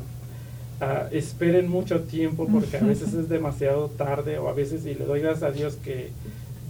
[0.80, 5.04] ah, esperen mucho tiempo porque a veces es demasiado tarde o a veces, y le
[5.04, 6.10] doy gracias a Dios que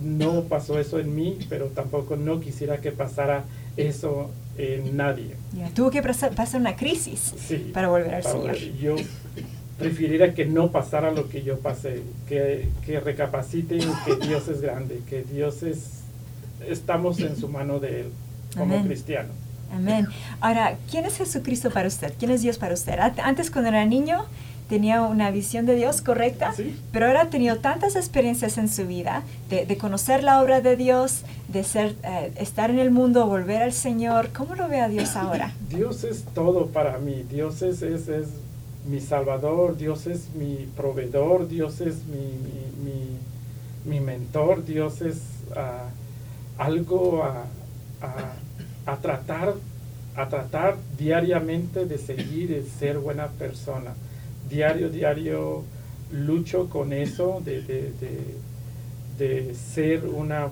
[0.02, 3.44] no pasó eso en mí, pero tampoco no quisiera que pasara
[3.76, 5.34] eso en nadie.
[5.56, 8.56] Ya, Tuvo que pasar, una crisis Sí, para volver al para Señor.
[8.80, 8.96] Yo
[9.78, 15.00] preferiría que no pasara lo que yo pasé, que, que recapaciten que Dios es grande,
[15.08, 16.02] que Dios es,
[16.68, 18.06] estamos en su mano de Él
[18.54, 18.86] como Amén.
[18.86, 19.32] cristianos.
[19.72, 20.06] Amén.
[20.40, 22.12] Ahora, ¿quién es Jesucristo para usted?
[22.18, 22.98] ¿Quién es Dios para usted?
[23.22, 24.24] Antes, cuando era niño,
[24.68, 26.52] tenía una visión de Dios correcta,
[26.92, 30.76] pero ahora ha tenido tantas experiencias en su vida de, de conocer la obra de
[30.76, 34.30] Dios, de ser, eh, estar en el mundo, volver al Señor.
[34.32, 35.52] ¿Cómo lo ve a Dios ahora?
[35.70, 38.28] Dios es todo para mí, Dios es, es, es
[38.88, 43.18] mi salvador, Dios es mi proveedor, Dios es mi, mi, mi-
[43.86, 45.16] mi mentor, Dios es
[45.56, 45.88] ah,
[46.58, 47.44] algo a,
[48.06, 48.32] a-
[48.86, 49.54] a tratar,
[50.14, 53.94] a tratar diariamente de seguir, de ser buena persona.
[54.48, 55.64] Diario, diario
[56.10, 57.92] lucho con eso, de, de-
[59.18, 60.48] de- ser una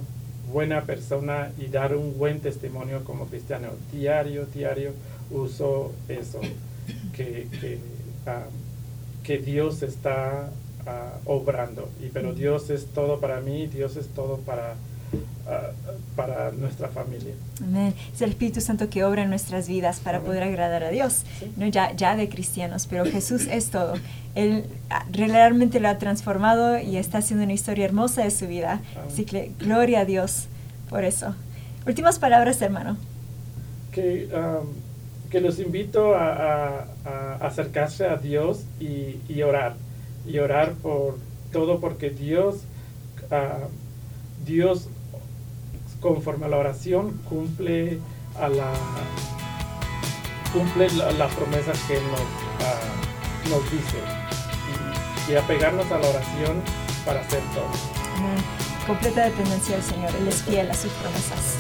[0.53, 3.68] buena persona y dar un buen testimonio como cristiano.
[3.93, 4.93] Diario, diario
[5.31, 6.41] uso eso,
[7.12, 7.79] que, que,
[8.26, 8.45] ah,
[9.22, 10.51] que Dios está
[10.87, 11.89] ah, obrando.
[12.03, 14.74] Y, pero Dios es todo para mí, Dios es todo para,
[16.16, 17.32] para nuestra familia.
[17.62, 17.94] Amén.
[18.14, 21.22] Es el Espíritu Santo que obra en nuestras vidas para poder agradar a Dios,
[21.56, 23.94] no ya, ya de cristianos, pero Jesús es todo.
[24.34, 28.80] Él ah, realmente lo ha transformado y está haciendo una historia hermosa de su vida.
[29.06, 30.46] Así que gloria a Dios
[30.90, 31.34] por eso.
[31.86, 32.96] Últimas palabras, hermano.
[33.92, 34.68] que, um,
[35.30, 39.76] que los invito a, a- a acercarse a Dios y, y orar.
[40.26, 41.16] Y orar por
[41.52, 42.56] todo porque Dios,
[43.30, 43.66] ah,
[44.44, 44.88] Dios
[46.01, 47.99] conforme a la oración cumple
[48.40, 48.70] a la
[50.53, 53.99] cumple la- las promesas que nos, ah, nos dice.
[55.28, 56.62] Y, y apegarnos a la oración
[57.05, 57.66] para hacer todo.
[58.16, 58.42] Amén.
[58.86, 60.11] Completa dependencia del Señor.
[60.18, 61.57] Él es fiel a sus promesas.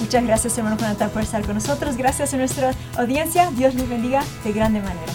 [0.00, 1.96] Muchas gracias, hermano Jonathan, por estar con nosotros.
[1.98, 3.50] Gracias a nuestra audiencia.
[3.50, 5.12] Dios les bendiga de grande manera.